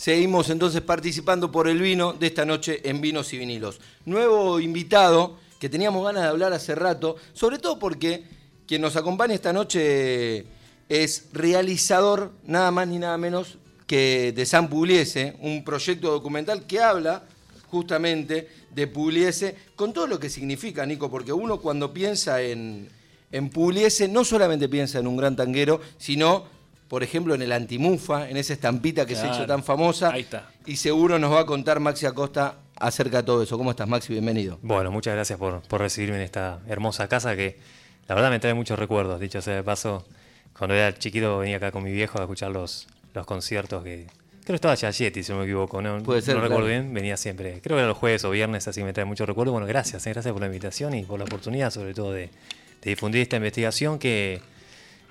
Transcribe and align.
Seguimos 0.00 0.48
entonces 0.48 0.80
participando 0.80 1.52
por 1.52 1.68
el 1.68 1.78
vino 1.78 2.14
de 2.14 2.28
esta 2.28 2.46
noche 2.46 2.80
en 2.88 3.02
Vinos 3.02 3.34
y 3.34 3.36
Vinilos. 3.36 3.80
Nuevo 4.06 4.58
invitado 4.58 5.36
que 5.58 5.68
teníamos 5.68 6.02
ganas 6.02 6.22
de 6.22 6.28
hablar 6.30 6.54
hace 6.54 6.74
rato, 6.74 7.16
sobre 7.34 7.58
todo 7.58 7.78
porque 7.78 8.24
quien 8.66 8.80
nos 8.80 8.96
acompaña 8.96 9.34
esta 9.34 9.52
noche 9.52 10.46
es 10.88 11.28
realizador 11.34 12.32
nada 12.46 12.70
más 12.70 12.88
ni 12.88 12.98
nada 12.98 13.18
menos 13.18 13.58
que 13.86 14.32
de 14.32 14.46
San 14.46 14.70
Pugliese, 14.70 15.36
un 15.40 15.64
proyecto 15.64 16.10
documental 16.10 16.66
que 16.66 16.80
habla 16.80 17.24
justamente 17.68 18.48
de 18.74 18.86
Pugliese 18.86 19.54
con 19.76 19.92
todo 19.92 20.06
lo 20.06 20.18
que 20.18 20.30
significa, 20.30 20.86
Nico, 20.86 21.10
porque 21.10 21.34
uno 21.34 21.60
cuando 21.60 21.92
piensa 21.92 22.40
en, 22.40 22.88
en 23.30 23.50
no 24.08 24.24
solamente 24.24 24.66
piensa 24.66 24.98
en 24.98 25.06
un 25.06 25.18
gran 25.18 25.36
tanguero, 25.36 25.78
sino 25.98 26.59
por 26.90 27.04
ejemplo, 27.04 27.36
en 27.36 27.42
el 27.42 27.52
Antimufa, 27.52 28.28
en 28.28 28.36
esa 28.36 28.52
estampita 28.52 29.06
que 29.06 29.14
se 29.14 29.22
ha 29.22 29.32
hecho 29.32 29.46
tan 29.46 29.62
famosa. 29.62 30.10
Ahí 30.12 30.22
está. 30.22 30.50
Y 30.66 30.74
seguro 30.74 31.20
nos 31.20 31.32
va 31.32 31.42
a 31.42 31.46
contar 31.46 31.78
Maxi 31.78 32.04
Acosta 32.04 32.56
acerca 32.74 33.18
de 33.18 33.22
todo 33.22 33.44
eso. 33.44 33.56
¿Cómo 33.56 33.70
estás, 33.70 33.86
Maxi? 33.86 34.12
Bienvenido. 34.12 34.58
Bueno, 34.60 34.90
muchas 34.90 35.14
gracias 35.14 35.38
por, 35.38 35.62
recibirme 35.70 36.16
en 36.16 36.22
esta 36.22 36.58
hermosa 36.66 37.06
casa 37.06 37.36
que 37.36 37.60
la 38.08 38.16
verdad 38.16 38.30
me 38.30 38.40
trae 38.40 38.54
muchos 38.54 38.76
recuerdos. 38.76 39.20
Dicho 39.20 39.40
sea 39.40 39.54
de 39.54 39.62
paso, 39.62 40.04
cuando 40.58 40.74
era 40.74 40.92
chiquito 40.98 41.38
venía 41.38 41.58
acá 41.58 41.70
con 41.70 41.84
mi 41.84 41.92
viejo 41.92 42.18
a 42.18 42.22
escuchar 42.22 42.50
los, 42.50 42.88
los 43.14 43.24
conciertos 43.24 43.84
que... 43.84 44.08
Creo 44.40 44.46
que 44.46 44.54
estaba 44.54 44.74
Yeti, 44.74 45.22
si 45.22 45.30
no 45.30 45.38
me 45.38 45.44
equivoco, 45.44 45.80
¿no? 45.80 46.02
Puede 46.02 46.22
ser, 46.22 46.34
no 46.34 46.42
recuerdo 46.42 46.66
bien, 46.66 46.92
venía 46.92 47.16
siempre. 47.16 47.60
Creo 47.62 47.76
que 47.76 47.82
era 47.82 47.86
los 47.86 47.98
jueves 47.98 48.24
o 48.24 48.30
viernes, 48.30 48.66
así 48.66 48.82
me 48.82 48.92
trae 48.92 49.04
muchos 49.04 49.28
recuerdos. 49.28 49.52
Bueno, 49.52 49.68
gracias, 49.68 50.04
¿eh? 50.08 50.12
gracias 50.12 50.32
por 50.32 50.40
la 50.40 50.48
invitación 50.48 50.94
y 50.94 51.04
por 51.04 51.20
la 51.20 51.24
oportunidad, 51.24 51.70
sobre 51.70 51.94
todo, 51.94 52.10
de, 52.10 52.30
de 52.82 52.90
difundir 52.90 53.22
esta 53.22 53.36
investigación 53.36 54.00
que 54.00 54.40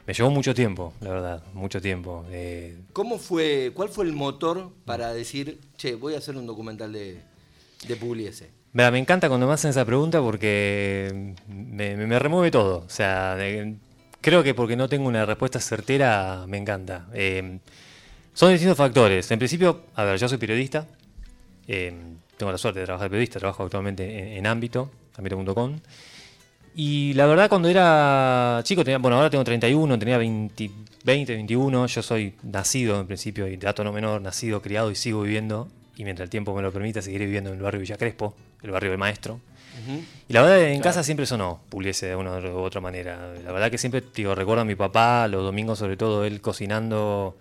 me 0.09 0.15
llevó 0.15 0.31
mucho 0.31 0.55
tiempo, 0.55 0.91
la 1.01 1.11
verdad, 1.11 1.43
mucho 1.53 1.79
tiempo. 1.79 2.25
Eh. 2.31 2.79
¿Cómo 2.93 3.19
fue, 3.19 3.71
cuál 3.75 3.89
fue 3.89 4.05
el 4.05 4.13
motor 4.13 4.71
para 4.83 5.13
decir, 5.13 5.59
che, 5.77 5.93
voy 5.93 6.15
a 6.15 6.17
hacer 6.17 6.35
un 6.35 6.47
documental 6.47 6.91
de, 6.91 7.21
de 7.87 7.95
Pugliese? 7.95 8.49
me 8.73 8.97
encanta 8.97 9.29
cuando 9.29 9.45
me 9.45 9.53
hacen 9.53 9.69
esa 9.69 9.85
pregunta 9.85 10.19
porque 10.19 11.35
me, 11.47 12.17
remueve 12.17 12.49
todo. 12.49 12.85
O 12.87 12.89
sea, 12.89 13.37
creo 14.19 14.41
que 14.41 14.55
porque 14.55 14.75
no 14.75 14.89
tengo 14.89 15.07
una 15.07 15.27
respuesta 15.27 15.59
certera, 15.59 16.43
me 16.47 16.57
encanta. 16.57 17.05
Eh, 17.13 17.59
son 18.33 18.51
distintos 18.51 18.79
factores. 18.79 19.29
En 19.29 19.37
principio, 19.37 19.83
a 19.93 20.05
ver, 20.05 20.17
yo 20.17 20.27
soy 20.27 20.39
periodista. 20.39 20.87
Eh, 21.67 21.93
tengo 22.35 22.51
la 22.51 22.57
suerte 22.57 22.79
de 22.79 22.87
trabajar 22.87 23.05
de 23.05 23.11
periodista, 23.11 23.37
trabajo 23.37 23.61
actualmente 23.61 24.17
en, 24.17 24.37
en 24.39 24.47
Ámbito, 24.47 24.89
ámbito.com. 25.15 25.77
Y 26.75 27.13
la 27.13 27.25
verdad, 27.25 27.49
cuando 27.49 27.67
era 27.67 28.61
chico, 28.63 28.83
tenía, 28.83 28.99
bueno, 28.99 29.17
ahora 29.17 29.29
tengo 29.29 29.43
31, 29.43 29.99
tenía 29.99 30.17
20, 30.17 30.71
20, 31.03 31.33
21. 31.33 31.87
Yo 31.87 32.01
soy 32.01 32.33
nacido, 32.43 32.99
en 32.99 33.07
principio, 33.07 33.47
y 33.47 33.57
dato 33.57 33.83
no 33.83 33.91
menor, 33.91 34.21
nacido, 34.21 34.61
criado 34.61 34.91
y 34.91 34.95
sigo 34.95 35.21
viviendo. 35.21 35.67
Y 35.97 36.03
mientras 36.03 36.27
el 36.27 36.29
tiempo 36.29 36.53
me 36.55 36.61
lo 36.61 36.71
permita, 36.71 37.01
seguiré 37.01 37.25
viviendo 37.25 37.49
en 37.49 37.57
el 37.57 37.61
barrio 37.61 37.81
Villa 37.81 37.97
Crespo, 37.97 38.33
el 38.61 38.71
barrio 38.71 38.91
del 38.91 38.99
maestro. 38.99 39.39
Y 40.27 40.33
la 40.33 40.41
verdad, 40.41 40.61
en 40.61 40.81
casa 40.81 41.03
siempre 41.03 41.25
sonó 41.25 41.61
Puliese 41.69 42.07
de 42.07 42.15
una 42.15 42.37
u 42.39 42.59
otra 42.59 42.81
manera. 42.81 43.33
La 43.43 43.51
verdad 43.51 43.71
que 43.71 43.77
siempre, 43.77 44.03
digo, 44.13 44.35
recuerdo 44.35 44.61
a 44.61 44.65
mi 44.65 44.75
papá, 44.75 45.27
los 45.27 45.43
domingos 45.43 45.79
sobre 45.79 45.97
todo, 45.97 46.25
él 46.25 46.41
cocinando 46.41 47.37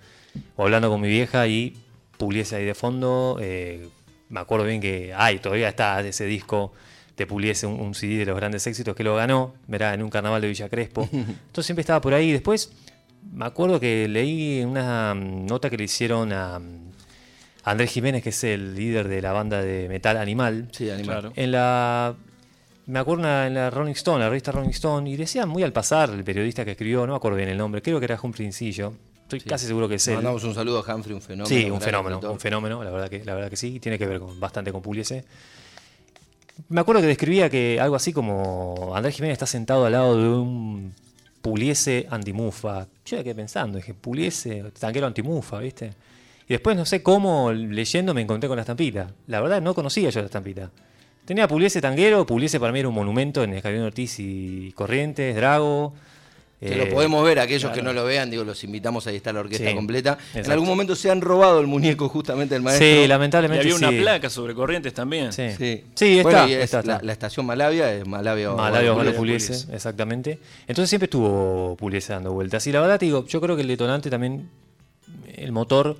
o 0.56 0.62
hablando 0.62 0.88
con 0.88 1.00
mi 1.00 1.08
vieja 1.08 1.46
y 1.46 1.76
Puliese 2.16 2.56
ahí 2.56 2.64
de 2.64 2.74
fondo. 2.74 3.38
Eh, 3.40 3.88
me 4.28 4.40
acuerdo 4.40 4.66
bien 4.66 4.80
que, 4.80 5.12
ay, 5.16 5.38
todavía 5.38 5.68
está 5.68 6.00
ese 6.00 6.24
disco 6.24 6.72
te 7.18 7.26
puliese 7.26 7.66
un, 7.66 7.94
CD 7.96 8.18
de 8.18 8.26
los 8.26 8.36
grandes 8.36 8.64
éxitos 8.68 8.94
que 8.94 9.02
lo 9.02 9.16
ganó, 9.16 9.54
verá, 9.66 9.92
en 9.92 10.04
un 10.04 10.08
carnaval 10.08 10.40
de 10.40 10.46
Villa 10.46 10.68
Crespo. 10.68 11.02
Entonces 11.12 11.66
siempre 11.66 11.80
estaba 11.80 12.00
por 12.00 12.14
ahí. 12.14 12.30
Después 12.30 12.70
me 13.32 13.44
acuerdo 13.44 13.80
que 13.80 14.06
leí 14.06 14.62
una 14.62 15.14
nota 15.14 15.68
que 15.68 15.76
le 15.76 15.84
hicieron 15.84 16.32
a, 16.32 16.60
mm, 16.60 16.92
Andrés 17.64 17.90
Jiménez, 17.90 18.22
que 18.22 18.28
es 18.28 18.44
el 18.44 18.76
líder 18.76 19.08
de 19.08 19.20
la 19.20 19.32
banda 19.32 19.60
de 19.60 19.88
metal 19.88 20.16
Animal. 20.16 20.68
Sí, 20.70 20.88
Animal. 20.90 21.32
En 21.34 21.50
la 21.50 22.14
me 22.86 23.00
acuerdo 23.00 23.24
en 23.44 23.52
la 23.52 23.68
Rolling 23.68 23.92
Stone, 23.92 24.20
la 24.20 24.28
revista 24.28 24.52
Rolling 24.52 24.70
Stone, 24.70 25.10
y 25.10 25.16
decía 25.16 25.44
muy 25.44 25.64
al 25.64 25.72
pasar 25.72 26.10
el 26.10 26.22
periodista 26.22 26.64
que 26.64 26.70
escribió, 26.70 27.04
no 27.04 27.14
me 27.14 27.16
acuerdo 27.16 27.36
bien 27.36 27.48
el 27.48 27.58
nombre, 27.58 27.82
creo 27.82 27.98
que 27.98 28.04
era 28.04 28.14
Humphrey 28.14 28.46
Princillo. 28.46 28.94
Estoy 29.24 29.40
casi 29.40 29.66
seguro 29.66 29.88
que 29.88 29.96
es 29.96 30.08
él. 30.08 30.14
Mandamos 30.14 30.42
un 30.44 30.54
saludo 30.54 30.82
a 30.86 30.94
Humphrey, 30.94 31.14
un 31.14 31.20
fenómeno. 31.20 31.46
Sí, 31.46 31.68
un 31.68 31.80
fenómeno, 31.80 32.20
un 32.22 32.40
fenómeno, 32.40 32.82
la 32.82 32.90
verdad 32.90 33.10
que, 33.10 33.24
la 33.24 33.34
verdad 33.34 33.50
que 33.50 33.56
sí, 33.56 33.80
tiene 33.80 33.98
que 33.98 34.06
ver 34.06 34.20
con, 34.20 34.38
bastante 34.38 34.72
con 34.72 34.80
Puliese. 34.80 35.24
Me 36.68 36.80
acuerdo 36.80 37.00
que 37.00 37.06
describía 37.06 37.48
que 37.48 37.80
algo 37.80 37.96
así 37.96 38.12
como 38.12 38.92
Andrés 38.94 39.14
Jiménez 39.14 39.34
está 39.34 39.46
sentado 39.46 39.86
al 39.86 39.92
lado 39.92 40.16
de 40.16 40.28
un 40.28 40.92
Puliese 41.40 42.06
antimufa. 42.10 42.86
Yo 43.04 43.16
ya 43.16 43.22
quedé 43.22 43.34
pensando, 43.34 43.78
dije, 43.78 43.94
Puliese, 43.94 44.64
tanquero 44.78 45.06
antimufa, 45.06 45.60
¿viste? 45.60 45.92
Y 46.48 46.54
después, 46.54 46.76
no 46.76 46.84
sé 46.84 47.02
cómo, 47.02 47.52
leyendo 47.52 48.12
me 48.14 48.22
encontré 48.22 48.48
con 48.48 48.56
la 48.56 48.62
estampita. 48.62 49.08
La 49.26 49.40
verdad, 49.40 49.62
no 49.62 49.74
conocía 49.74 50.10
yo 50.10 50.20
la 50.20 50.26
estampita. 50.26 50.70
Tenía 51.24 51.46
Puliese 51.46 51.80
tanguero, 51.80 52.26
Puliese 52.26 52.58
para 52.58 52.72
mí 52.72 52.80
era 52.80 52.88
un 52.88 52.94
monumento 52.94 53.44
en 53.44 53.60
Javier 53.60 53.82
Ortiz 53.82 54.18
y 54.18 54.72
Corrientes, 54.72 55.36
Drago. 55.36 55.94
Que 56.60 56.74
lo 56.74 56.84
eh, 56.84 56.86
podemos 56.86 57.24
ver, 57.24 57.38
aquellos 57.38 57.70
que 57.70 57.82
no 57.82 57.92
lo 57.92 58.04
vean, 58.04 58.30
digo, 58.30 58.42
los 58.42 58.64
invitamos, 58.64 59.06
ahí 59.06 59.14
está 59.14 59.32
la 59.32 59.40
orquesta 59.40 59.72
completa. 59.74 60.18
En 60.34 60.50
algún 60.50 60.66
momento 60.66 60.96
se 60.96 61.08
han 61.08 61.20
robado 61.20 61.60
el 61.60 61.68
muñeco 61.68 62.08
justamente 62.08 62.54
del 62.54 62.62
maestro. 62.62 62.84
Sí, 62.84 63.06
lamentablemente. 63.06 63.68
Y 63.68 63.72
había 63.72 63.88
una 63.88 63.96
placa 63.96 64.28
sobre 64.28 64.54
Corrientes 64.54 64.92
también. 64.92 65.32
Sí, 65.32 65.50
sí. 65.94 66.18
está, 66.18 66.82
La, 67.00 67.12
estación 67.12 67.46
Malavia 67.46 67.94
es 67.94 68.06
Malavia 68.06 68.50
Malavia 68.50 68.92
o 68.92 69.14
Puliese, 69.14 69.72
exactamente. 69.72 70.40
Entonces 70.66 70.90
siempre 70.90 71.04
estuvo 71.04 71.76
Puliese 71.76 72.12
dando 72.12 72.32
vueltas. 72.32 72.66
Y 72.66 72.72
la 72.72 72.80
verdad, 72.80 72.98
digo, 72.98 73.24
yo 73.26 73.40
creo 73.40 73.54
que 73.54 73.62
el 73.62 73.68
detonante 73.68 74.10
también, 74.10 74.48
el 75.36 75.52
motor, 75.52 75.96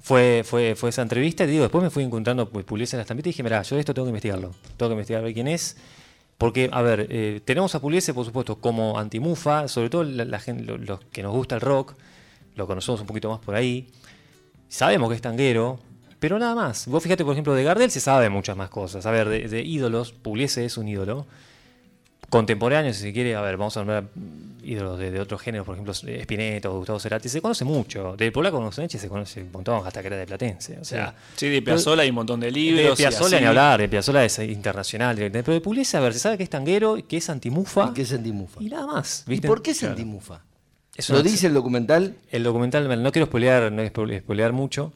fue, 0.00 0.42
fue, 0.44 0.76
fue 0.76 0.90
esa 0.90 1.02
entrevista. 1.02 1.42
Y 1.42 1.48
digo, 1.48 1.62
después 1.62 1.82
me 1.82 1.90
fui 1.90 2.04
encontrando 2.04 2.48
pues, 2.48 2.64
Puliese 2.64 2.94
en 2.94 2.98
la 2.98 3.02
estampita 3.02 3.28
y 3.28 3.32
dije, 3.32 3.42
mira, 3.42 3.60
yo 3.62 3.76
esto 3.76 3.92
tengo 3.92 4.06
que 4.06 4.10
investigarlo. 4.10 4.54
Tengo 4.76 4.90
que 4.90 4.94
investigar 4.94 5.32
quién 5.32 5.48
es 5.48 5.76
porque, 6.38 6.68
a 6.72 6.82
ver, 6.82 7.06
eh, 7.10 7.40
tenemos 7.44 7.74
a 7.74 7.80
Pugliese, 7.80 8.12
por 8.12 8.24
supuesto, 8.24 8.56
como 8.56 8.98
antimufa, 8.98 9.68
sobre 9.68 9.88
todo 9.88 10.04
la, 10.04 10.38
gente, 10.38 10.64
los 10.64 11.00
que 11.12 11.22
nos 11.22 11.32
gusta 11.32 11.54
el 11.54 11.60
rock, 11.60 11.94
lo 12.54 12.66
conocemos 12.66 13.00
un 13.00 13.06
poquito 13.06 13.30
más 13.30 13.40
por 13.40 13.54
ahí. 13.54 13.88
Sabemos 14.68 15.08
que 15.08 15.16
es 15.16 15.22
tanguero, 15.22 15.78
pero 16.18 16.38
nada 16.38 16.54
más. 16.54 16.86
Vos 16.88 17.02
fíjate, 17.02 17.24
por 17.24 17.32
ejemplo, 17.32 17.54
de 17.54 17.64
Gardel 17.64 17.90
se 17.90 18.00
sabe 18.00 18.28
muchas 18.28 18.56
más 18.56 18.68
cosas. 18.68 19.06
A 19.06 19.10
ver, 19.10 19.28
de, 19.28 19.48
de 19.48 19.62
ídolos, 19.62 20.12
Pugliese 20.12 20.64
es 20.64 20.76
un 20.76 20.88
ídolo 20.88 21.26
contemporáneos, 22.28 22.96
si 22.96 23.02
se 23.02 23.12
quiere, 23.12 23.34
a 23.34 23.40
ver, 23.40 23.56
vamos 23.56 23.76
a 23.76 23.80
nombrar 23.80 24.04
ídolos 24.66 24.98
de, 24.98 25.20
otros 25.20 25.40
géneros, 25.40 25.64
por 25.64 25.76
ejemplo, 25.76 25.94
Spinetta 25.94 26.68
o 26.70 26.78
Gustavo 26.78 26.98
Cerati, 26.98 27.28
se 27.28 27.40
conoce 27.40 27.64
mucho. 27.64 28.16
De 28.16 28.32
Polaco 28.32 28.60
con 28.60 28.72
se 28.72 29.08
conoce 29.08 29.42
un 29.42 29.52
montón, 29.52 29.86
hasta 29.86 30.00
que 30.00 30.08
era 30.08 30.16
de 30.16 30.26
Platense. 30.26 30.78
O 30.80 30.84
sea, 30.84 31.14
sí, 31.36 31.48
de 31.48 31.62
Piazzolla 31.62 32.02
hay 32.02 32.10
un 32.10 32.16
montón 32.16 32.40
de 32.40 32.50
libros. 32.50 32.98
De 32.98 33.04
Piazzolla 33.04 33.40
ni 33.40 33.46
hablar, 33.46 33.80
de 33.80 33.88
Piazzolla 33.88 34.24
es 34.24 34.38
internacional. 34.40 35.16
Pero 35.16 35.52
de 35.52 35.60
Pugliese, 35.60 35.96
a 35.96 36.00
ver, 36.00 36.12
se 36.12 36.18
sabe 36.18 36.36
que 36.36 36.42
es 36.42 36.50
tanguero, 36.50 36.98
que 37.06 37.16
es 37.16 37.30
antimufa. 37.30 37.88
Y 37.90 37.94
que 37.94 38.02
es 38.02 38.12
antimufa. 38.12 38.62
Y 38.62 38.68
nada 38.68 38.86
más. 38.86 39.24
¿Y 39.28 39.40
por 39.40 39.62
qué 39.62 39.70
es 39.70 39.84
antimufa? 39.84 40.42
¿Lo 41.08 41.22
dice 41.22 41.46
el 41.46 41.54
documental? 41.54 42.16
El 42.30 42.42
documental, 42.42 43.02
no 43.02 43.12
quiero 43.12 43.26
spoilear, 43.26 43.70
no 43.70 43.86
spoilear 43.86 44.52
mucho. 44.52 44.92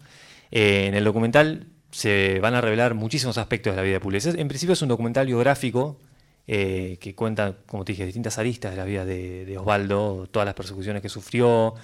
Eh, 0.50 0.86
en 0.86 0.94
el 0.94 1.04
documental 1.04 1.66
se 1.90 2.40
van 2.40 2.54
a 2.54 2.60
revelar 2.60 2.94
muchísimos 2.94 3.38
aspectos 3.38 3.72
de 3.72 3.76
la 3.76 3.82
vida 3.82 3.94
de 3.94 4.00
Pugliese. 4.00 4.40
En 4.40 4.48
principio 4.48 4.72
es 4.72 4.82
un 4.82 4.88
documental 4.88 5.26
biográfico 5.26 5.98
eh, 6.46 6.98
que 7.00 7.14
cuenta, 7.14 7.54
como 7.66 7.84
te 7.84 7.92
dije, 7.92 8.04
distintas 8.04 8.38
aristas 8.38 8.72
de 8.72 8.76
la 8.76 8.84
vida 8.84 9.04
de, 9.04 9.56
Osvaldo, 9.58 10.28
todas 10.30 10.46
las 10.46 10.54
persecuciones 10.54 11.02
que 11.02 11.08
sufrió. 11.08 11.74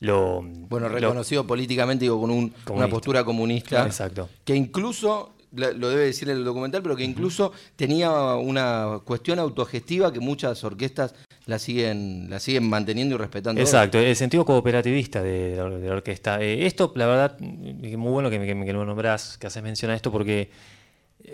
Lo, 0.00 0.42
bueno, 0.42 0.88
reconocido 0.88 1.46
políticamente, 1.46 2.06
digo, 2.06 2.20
con 2.20 2.30
una 2.30 2.88
postura 2.88 3.22
comunista. 3.24 3.84
Exacto. 3.84 4.28
Que 4.44 4.56
incluso, 4.56 5.34
lo 5.52 5.90
debe 5.90 6.06
decir 6.06 6.30
el 6.30 6.42
documental, 6.42 6.82
pero 6.82 6.96
que 6.96 7.04
incluso 7.04 7.52
tenía 7.76 8.10
una 8.34 9.00
cuestión 9.04 9.38
autogestiva 9.38 10.12
que 10.12 10.20
muchas 10.20 10.64
orquestas 10.64 11.14
la 11.46 11.58
siguen, 11.58 12.28
la 12.30 12.40
siguen 12.40 12.68
manteniendo 12.68 13.16
y 13.16 13.18
respetando. 13.18 13.60
Exacto, 13.60 13.98
el 13.98 14.16
sentido 14.16 14.44
cooperativista 14.44 15.22
de, 15.22 15.56
la, 15.56 15.92
orquesta. 15.92 16.40
Eh, 16.40 16.66
esto, 16.66 16.92
la 16.96 17.06
verdad, 17.06 17.36
es 17.40 17.96
muy 17.98 18.10
bueno 18.10 18.30
que, 18.30 18.38
que, 18.38 18.64
que 18.64 18.72
lo 18.72 18.84
nombrás, 18.84 19.36
que 19.36 19.46
haces 19.46 19.62
mención 19.62 19.90
a 19.90 19.94
esto, 19.94 20.10
porque 20.10 20.50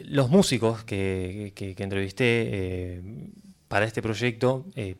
los 0.04 0.30
músicos 0.30 0.84
que, 0.84 1.52
entrevisté 1.78 2.24
eh, 2.24 3.02
para 3.68 3.86
este 3.86 4.02
proyecto, 4.02 4.66
eh, 4.74 4.96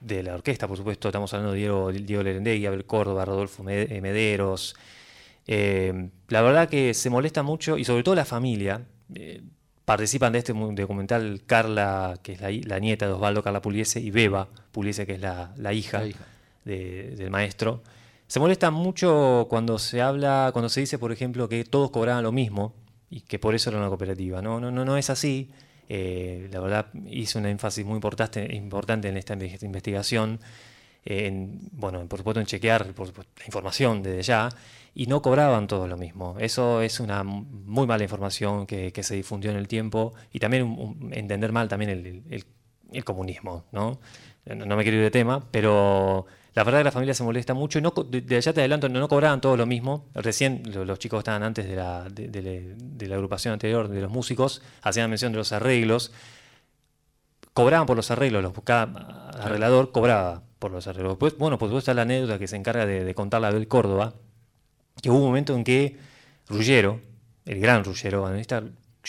de 0.00 0.22
la 0.22 0.34
orquesta, 0.34 0.68
por 0.68 0.76
supuesto, 0.76 1.08
estamos 1.08 1.32
hablando 1.34 1.52
de 1.54 1.58
Diego, 1.58 1.90
Diego 1.90 2.22
Lerendegui, 2.22 2.66
Abel 2.66 2.84
Córdoba, 2.84 3.24
Rodolfo 3.24 3.64
eh, 3.68 4.00
Mederos. 4.00 4.76
la 5.46 6.42
verdad 6.42 6.68
que 6.68 6.94
se 6.94 7.10
molesta 7.10 7.42
mucho, 7.42 7.76
y 7.76 7.84
sobre 7.84 8.04
todo 8.04 8.14
la 8.14 8.24
familia, 8.24 8.86
participan 9.84 10.32
de 10.32 10.38
este 10.38 10.52
documental 10.52 11.42
Carla, 11.46 12.20
que 12.22 12.32
es 12.32 12.40
la, 12.40 12.78
nieta 12.78 13.06
de 13.06 13.12
Osvaldo 13.12 13.42
Carla 13.42 13.60
Puliese, 13.60 14.00
y 14.00 14.12
Beba 14.12 14.48
Puliese, 14.70 15.04
que 15.04 15.14
es 15.14 15.20
la, 15.20 15.72
hija, 15.72 16.02
del 16.64 17.30
maestro. 17.30 17.82
Se 18.28 18.38
molesta 18.38 18.70
mucho 18.70 19.46
cuando 19.50 19.78
se 19.80 20.00
habla, 20.00 20.50
cuando 20.52 20.68
se 20.68 20.80
dice, 20.80 20.98
por 20.98 21.10
ejemplo, 21.10 21.48
que 21.48 21.64
todos 21.64 21.90
cobraban 21.90 22.22
lo 22.22 22.30
mismo, 22.30 22.74
y 23.10 23.22
que 23.22 23.38
por 23.38 23.54
eso 23.54 23.70
era 23.70 23.78
una 23.78 23.88
cooperativa. 23.88 24.42
No, 24.42 24.60
no, 24.60 24.70
no, 24.70 24.84
no 24.84 24.96
es 24.96 25.10
así. 25.10 25.50
Eh, 25.88 26.48
la 26.52 26.60
verdad 26.60 26.86
hice 27.06 27.38
un 27.38 27.46
énfasis 27.46 27.84
muy 27.84 27.94
importante, 27.94 28.54
importante 28.54 29.08
en 29.08 29.16
esta 29.16 29.34
investigación. 29.34 30.40
en, 31.04 31.58
bueno, 31.72 32.06
por 32.06 32.18
supuesto 32.18 32.40
en 32.40 32.46
chequear 32.46 32.86
la 32.86 32.92
información 33.46 34.02
desde 34.02 34.22
ya, 34.22 34.48
y 34.94 35.06
no 35.06 35.22
cobraban 35.22 35.66
todo 35.68 35.86
lo 35.86 35.96
mismo. 35.96 36.36
Eso 36.40 36.82
es 36.82 37.00
una 37.00 37.22
muy 37.22 37.86
mala 37.86 38.02
información 38.02 38.66
que, 38.66 38.92
se 39.02 39.14
difundió 39.14 39.50
en 39.50 39.56
el 39.56 39.68
tiempo 39.68 40.12
y 40.32 40.40
también 40.40 40.98
entender 41.12 41.52
mal 41.52 41.68
también 41.68 41.90
el, 41.90 43.04
comunismo, 43.04 43.64
¿no? 43.70 44.00
¿no? 44.44 44.76
me 44.76 44.82
quiero 44.82 44.98
ir 44.98 45.04
de 45.04 45.10
tema, 45.10 45.46
pero 45.50 46.26
la 46.54 46.64
verdad 46.64 46.80
que 46.80 46.84
la 46.84 46.92
familia 46.92 47.14
se 47.14 47.22
molesta 47.22 47.54
mucho 47.54 47.78
y 47.78 47.82
no, 47.82 47.90
de, 47.90 48.36
allá 48.36 48.52
te 48.52 48.60
adelanto, 48.60 48.88
no, 48.88 49.08
cobraban 49.08 49.40
todo 49.40 49.56
lo 49.56 49.66
mismo. 49.66 50.06
Recién 50.14 50.62
los, 50.72 50.98
chicos 50.98 51.18
estaban 51.18 51.42
antes 51.42 51.68
de 51.68 51.76
la, 51.76 52.08
de 52.08 53.08
la 53.08 53.14
agrupación 53.14 53.52
anterior 53.52 53.88
de 53.88 54.00
los 54.00 54.10
músicos, 54.10 54.62
hacían 54.82 55.08
mención 55.10 55.32
de 55.32 55.38
los 55.38 55.52
arreglos 55.52 56.12
cobraban 57.58 57.86
por 57.86 57.96
los 57.96 58.08
arreglos, 58.12 58.40
los, 58.40 58.52
cada 58.62 59.30
arreglador 59.30 59.90
cobraba 59.90 60.44
por 60.60 60.70
los 60.70 60.86
arreglos. 60.86 61.14
Después, 61.14 61.36
bueno, 61.38 61.58
pues 61.58 61.72
está 61.72 61.92
la 61.92 62.02
anécdota 62.02 62.38
que 62.38 62.46
se 62.46 62.54
encarga 62.54 62.86
de, 62.86 63.12
contar 63.16 63.40
la 63.40 63.50
del 63.50 63.66
Córdoba, 63.66 64.14
que 65.02 65.10
hubo 65.10 65.18
un 65.18 65.24
momento 65.24 65.56
en 65.56 65.64
que 65.64 65.98
Rullero, 66.48 67.00
el 67.46 67.58
gran 67.58 67.82
Rullero, 67.82 68.30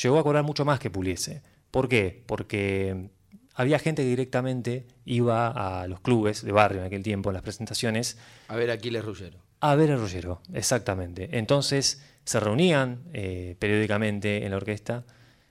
llegó 0.01 0.17
a 0.17 0.23
cobrar 0.23 0.43
mucho 0.43 0.65
más 0.65 0.79
que 0.79 0.89
Puliese. 0.89 1.43
¿Por 1.69 1.87
qué? 1.89 2.23
Porque 2.25 3.11
había 3.59 3.77
gente 3.77 4.03
que 4.03 4.07
directamente 4.07 4.85
iba 5.03 5.81
a 5.81 5.85
los 5.87 5.99
clubes 5.99 6.43
de 6.43 6.51
barrio 6.53 6.79
en 6.79 6.87
aquel 6.87 7.03
tiempo, 7.03 7.29
en 7.29 7.33
las 7.33 7.43
presentaciones. 7.43 8.17
A 8.47 8.55
ver 8.55 8.71
a 8.71 8.75
Aquiles 8.75 9.03
Rullero. 9.03 9.37
A 9.59 9.75
ver 9.75 9.91
a 9.91 9.97
Rullero, 9.97 10.41
exactamente. 10.53 11.37
Entonces 11.37 12.01
se 12.23 12.39
reunían 12.39 13.01
eh, 13.11 13.57
periódicamente 13.59 14.45
en 14.45 14.51
la 14.51 14.57
orquesta 14.57 15.03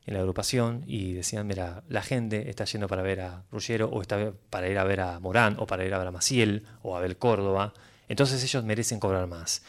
en 0.07 0.15
la 0.15 0.21
agrupación 0.21 0.85
y 0.87 1.13
decían, 1.13 1.47
mira, 1.47 1.83
la 1.91 2.01
gente 2.01 2.49
está 2.49 2.65
yendo 2.65 2.89
para 2.89 3.03
ver 3.03 3.21
a 3.21 3.43
Ruggiero 3.53 3.91
o 3.91 4.01
está 4.01 4.33
para 4.49 4.67
ir 4.71 4.79
a 4.79 4.85
ver 4.85 5.03
a 5.03 5.21
Morán 5.21 5.57
o 5.59 5.67
para 5.67 5.85
ir 5.85 5.93
a 5.93 5.99
ver 5.99 6.07
a 6.07 6.11
Maciel 6.11 6.65
o 6.81 6.97
a 6.97 7.01
ver 7.01 7.19
Córdoba, 7.19 7.75
entonces 8.09 8.43
ellos 8.43 8.65
merecen 8.65 9.01
cobrar 9.01 9.27
más. 9.27 9.63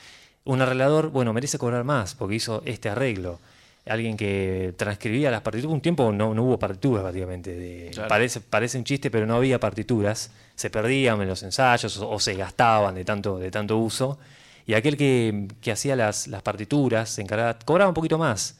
Un 0.46 0.62
arreglador, 0.62 1.10
bueno, 1.10 1.34
merece 1.34 1.58
cobrar 1.58 1.84
más 1.84 2.16
porque 2.16 2.36
hizo 2.36 2.62
este 2.64 2.88
arreglo. 2.88 3.42
Alguien 3.90 4.16
que 4.16 4.74
transcribía 4.78 5.32
las 5.32 5.42
partituras, 5.42 5.74
un 5.74 5.82
tiempo 5.82 6.12
no, 6.12 6.34
no 6.34 6.44
hubo 6.44 6.60
partituras 6.60 7.02
prácticamente. 7.02 7.92
parece, 8.08 8.42
parece 8.42 8.78
un 8.78 8.84
chiste, 8.84 9.10
pero 9.10 9.26
no 9.26 9.36
había 9.36 9.60
partituras. 9.60 10.32
Se 10.56 10.70
perdían 10.70 11.22
en 11.22 11.28
los 11.28 11.44
ensayos 11.44 11.98
o, 11.98 12.20
se 12.20 12.36
gastaban 12.36 12.96
de 12.96 13.06
tanto, 13.06 13.40
de 13.40 13.52
tanto 13.52 13.78
uso. 13.78 14.20
Y 14.66 14.76
aquel 14.76 14.96
que, 14.98 15.48
que 15.62 15.72
hacía 15.72 15.96
las, 15.96 16.28
las 16.28 16.42
partituras, 16.44 17.10
se 17.10 17.22
encargaba, 17.22 17.58
cobraba 17.60 17.90
un 17.90 17.96
poquito 17.96 18.18
más 18.18 18.60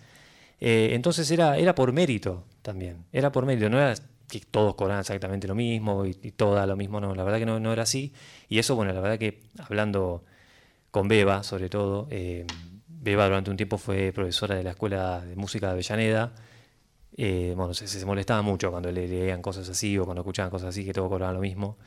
eh, 0.62 0.90
entonces 0.94 1.30
era, 1.32 1.58
era 1.58 1.74
por 1.76 1.92
mérito 1.94 2.44
también, 2.62 3.06
era 3.14 3.32
por 3.32 3.46
mérito, 3.46 3.70
no 3.70 3.80
era 3.80 3.96
que 4.28 4.42
todos 4.42 4.76
cobraban 4.76 5.02
exactamente 5.02 5.48
lo 5.48 5.56
mismo 5.56 6.06
y, 6.06 6.14
todo 6.32 6.64
lo 6.66 6.76
mismo, 6.76 7.00
no, 7.00 7.16
la 7.16 7.24
verdad 7.24 7.40
que 7.40 7.46
no, 7.46 7.60
no, 7.60 7.74
era 7.74 7.84
así. 7.84 8.14
Y 8.50 8.60
eso, 8.60 8.76
bueno, 8.76 8.94
la 8.94 9.02
verdad 9.02 9.18
que 9.18 9.42
hablando 9.58 10.24
con 10.92 11.08
Beba, 11.08 11.44
sobre 11.44 11.70
todo, 11.70 12.08
eh, 12.12 12.46
Beba 13.02 13.26
durante 13.26 13.50
un 13.50 13.58
tiempo 13.58 13.78
fue 13.78 14.12
profesora 14.14 14.56
de 14.56 14.64
la 14.64 14.72
Escuela 14.72 15.22
de 15.22 15.36
Música 15.36 15.68
de 15.68 15.74
Avellaneda. 15.74 16.34
Eh, 17.18 17.54
bueno, 17.56 17.74
se, 17.74 18.06
molestaba 18.06 18.42
mucho 18.42 18.72
cuando 18.72 18.92
le 18.92 19.08
leían 19.08 19.42
cosas 19.42 19.68
así 19.70 19.98
o 19.98 20.06
cuando 20.06 20.22
escuchaban 20.22 20.50
cosas 20.50 20.70
así, 20.70 20.86
que 20.86 20.94
todos 20.94 21.10
cobraban 21.10 21.36
lo 21.36 21.42
mismo. 21.42 21.78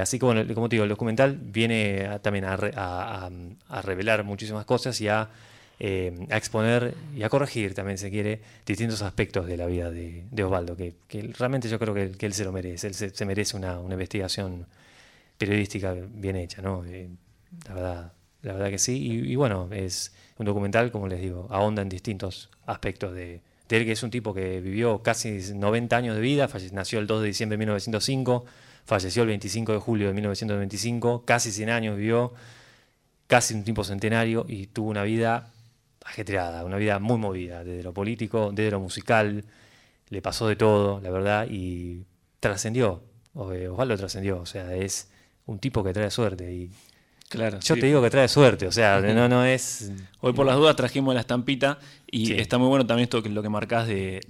así 0.00 0.18
que, 0.18 0.24
bueno, 0.24 0.54
como 0.54 0.68
te 0.68 0.76
digo, 0.76 0.84
el 0.84 0.90
documental 0.90 1.38
viene 1.40 2.18
también 2.22 2.44
a, 2.44 2.54
a, 2.54 3.82
revelar 3.82 4.24
muchísimas 4.24 4.64
cosas 4.64 5.00
y 5.00 5.08
a 5.08 5.30
eh, 5.80 6.26
exponer 6.30 6.94
y 7.14 7.22
a 7.22 7.28
corregir 7.28 7.72
también, 7.72 7.98
se 7.98 8.10
quiere, 8.10 8.40
distintos 8.66 9.00
aspectos 9.02 9.46
de 9.46 9.56
la 9.56 9.66
vida 9.66 9.92
de, 9.92 10.24
Osvaldo, 10.42 10.76
que, 10.76 10.96
realmente 11.38 11.68
yo 11.68 11.78
creo 11.78 11.94
que, 11.94 12.26
él 12.26 12.34
se 12.34 12.44
lo 12.44 12.50
merece, 12.50 12.88
él 12.88 12.94
se, 12.94 13.24
merece 13.24 13.56
una, 13.56 13.78
investigación 13.88 14.66
periodística 15.36 15.94
bien 15.94 16.34
hecha, 16.34 16.62
¿no? 16.62 16.84
Eh, 16.84 17.08
la, 17.68 17.74
verdad, 17.74 18.12
la 18.42 18.52
verdad 18.52 18.70
que 18.70 18.78
sí, 18.78 19.22
y, 19.26 19.36
bueno, 19.36 19.68
es 19.72 20.12
un 20.38 20.46
documental, 20.46 20.92
como 20.92 21.08
les 21.08 21.20
digo, 21.20 21.48
ahonda 21.50 21.82
en 21.82 21.88
distintos 21.88 22.50
aspectos 22.66 23.14
de, 23.14 23.40
él, 23.68 23.84
que 23.84 23.92
es 23.92 24.02
un 24.02 24.10
tipo 24.10 24.32
que 24.32 24.60
vivió 24.60 25.02
casi 25.02 25.40
90 25.54 25.96
años 25.96 26.14
de 26.14 26.20
vida, 26.20 26.48
nació 26.72 27.00
el 27.00 27.06
2 27.06 27.22
de 27.22 27.26
diciembre 27.26 27.54
de 27.54 27.58
1905, 27.58 28.44
falleció 28.84 29.22
el 29.22 29.28
25 29.28 29.72
de 29.72 29.78
julio 29.78 30.08
de 30.08 30.14
1925, 30.14 31.24
casi 31.24 31.52
100 31.52 31.70
años 31.70 31.96
vivió, 31.96 32.32
casi 33.26 33.54
un 33.54 33.64
tiempo 33.64 33.84
centenario 33.84 34.46
y 34.48 34.68
tuvo 34.68 34.88
una 34.88 35.02
vida 35.02 35.50
ajetreada, 36.04 36.64
una 36.64 36.76
vida 36.76 36.98
muy 36.98 37.18
movida, 37.18 37.64
desde 37.64 37.82
lo 37.82 37.92
político, 37.92 38.50
desde 38.52 38.70
lo 38.70 38.80
musical, 38.80 39.44
le 40.08 40.22
pasó 40.22 40.48
de 40.48 40.56
todo, 40.56 41.00
la 41.00 41.10
verdad, 41.10 41.46
y 41.50 42.04
trascendió, 42.40 43.02
Osvaldo 43.34 43.96
trascendió, 43.96 44.40
o 44.40 44.46
sea, 44.46 44.74
es 44.74 45.10
un 45.46 45.58
tipo 45.58 45.84
que 45.84 45.92
trae 45.92 46.10
suerte 46.10 46.52
y 46.52 46.70
Claro, 47.28 47.60
Yo 47.60 47.74
te 47.74 47.86
digo 47.86 48.00
que 48.00 48.08
trae 48.08 48.26
suerte, 48.26 48.66
o 48.66 48.72
sea, 48.72 49.00
no, 49.00 49.28
no 49.28 49.44
es... 49.44 49.92
Hoy 50.20 50.32
por 50.32 50.46
las 50.46 50.56
dudas 50.56 50.74
trajimos 50.76 51.14
la 51.14 51.20
estampita 51.20 51.78
y 52.10 52.32
está 52.32 52.56
muy 52.56 52.68
bueno 52.68 52.86
también 52.86 53.04
esto 53.04 53.22
que 53.22 53.28
lo 53.28 53.42
que 53.42 53.50
marcás 53.50 53.86
de, 53.86 54.20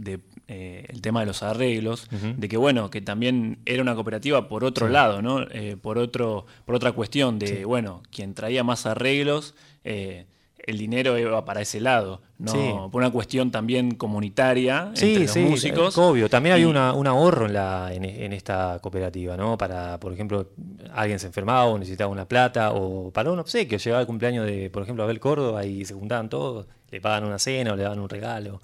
eh, 0.48 0.86
el 0.88 1.00
tema 1.00 1.20
de 1.20 1.26
los 1.26 1.42
arreglos, 1.42 2.08
de 2.10 2.48
que 2.48 2.56
bueno, 2.56 2.90
que 2.90 3.00
también 3.00 3.58
era 3.66 3.82
una 3.82 3.94
cooperativa 3.94 4.48
por 4.48 4.64
otro 4.64 4.88
lado, 4.88 5.22
¿no? 5.22 5.42
Eh, 5.50 5.76
por 5.80 5.98
otro, 5.98 6.46
por 6.64 6.74
otra 6.74 6.92
cuestión 6.92 7.38
de, 7.38 7.64
bueno, 7.64 8.02
quien 8.10 8.34
traía 8.34 8.64
más 8.64 8.84
arreglos, 8.84 9.54
eh, 9.84 10.26
el 10.68 10.76
dinero 10.76 11.18
iba 11.18 11.44
para 11.46 11.62
ese 11.62 11.80
lado, 11.80 12.20
¿no? 12.38 12.90
Por 12.90 13.00
una 13.00 13.10
cuestión 13.10 13.50
también 13.50 13.94
comunitaria 13.94 14.92
entre 14.94 15.20
los 15.20 15.36
músicos. 15.36 15.96
obvio. 15.96 16.28
También 16.28 16.56
hay 16.56 16.64
una, 16.66 16.92
un 16.92 17.06
ahorro 17.06 17.46
en, 17.46 17.54
la, 17.54 17.90
en, 17.92 18.32
esta 18.34 18.78
cooperativa, 18.82 19.34
¿no? 19.34 19.56
Para, 19.56 19.98
por 19.98 20.12
ejemplo, 20.12 20.50
alguien 20.92 21.18
se 21.18 21.26
enfermaba 21.26 21.64
o 21.64 21.78
necesitaba 21.78 22.10
una 22.12 22.28
plata, 22.28 22.72
o 22.72 23.10
para 23.10 23.32
un 23.32 23.38
obsequio, 23.38 23.78
llegaba 23.78 24.02
el 24.02 24.06
cumpleaños 24.06 24.44
de, 24.44 24.68
por 24.68 24.82
ejemplo, 24.82 25.04
Abel 25.04 25.18
Córdoba 25.18 25.64
y 25.64 25.86
se 25.86 25.94
juntaban 25.94 26.28
todos, 26.28 26.66
le 26.90 27.00
pagan 27.00 27.24
una 27.24 27.38
cena 27.38 27.72
o 27.72 27.76
le 27.76 27.84
daban 27.84 27.98
un 27.98 28.08
regalo. 28.10 28.60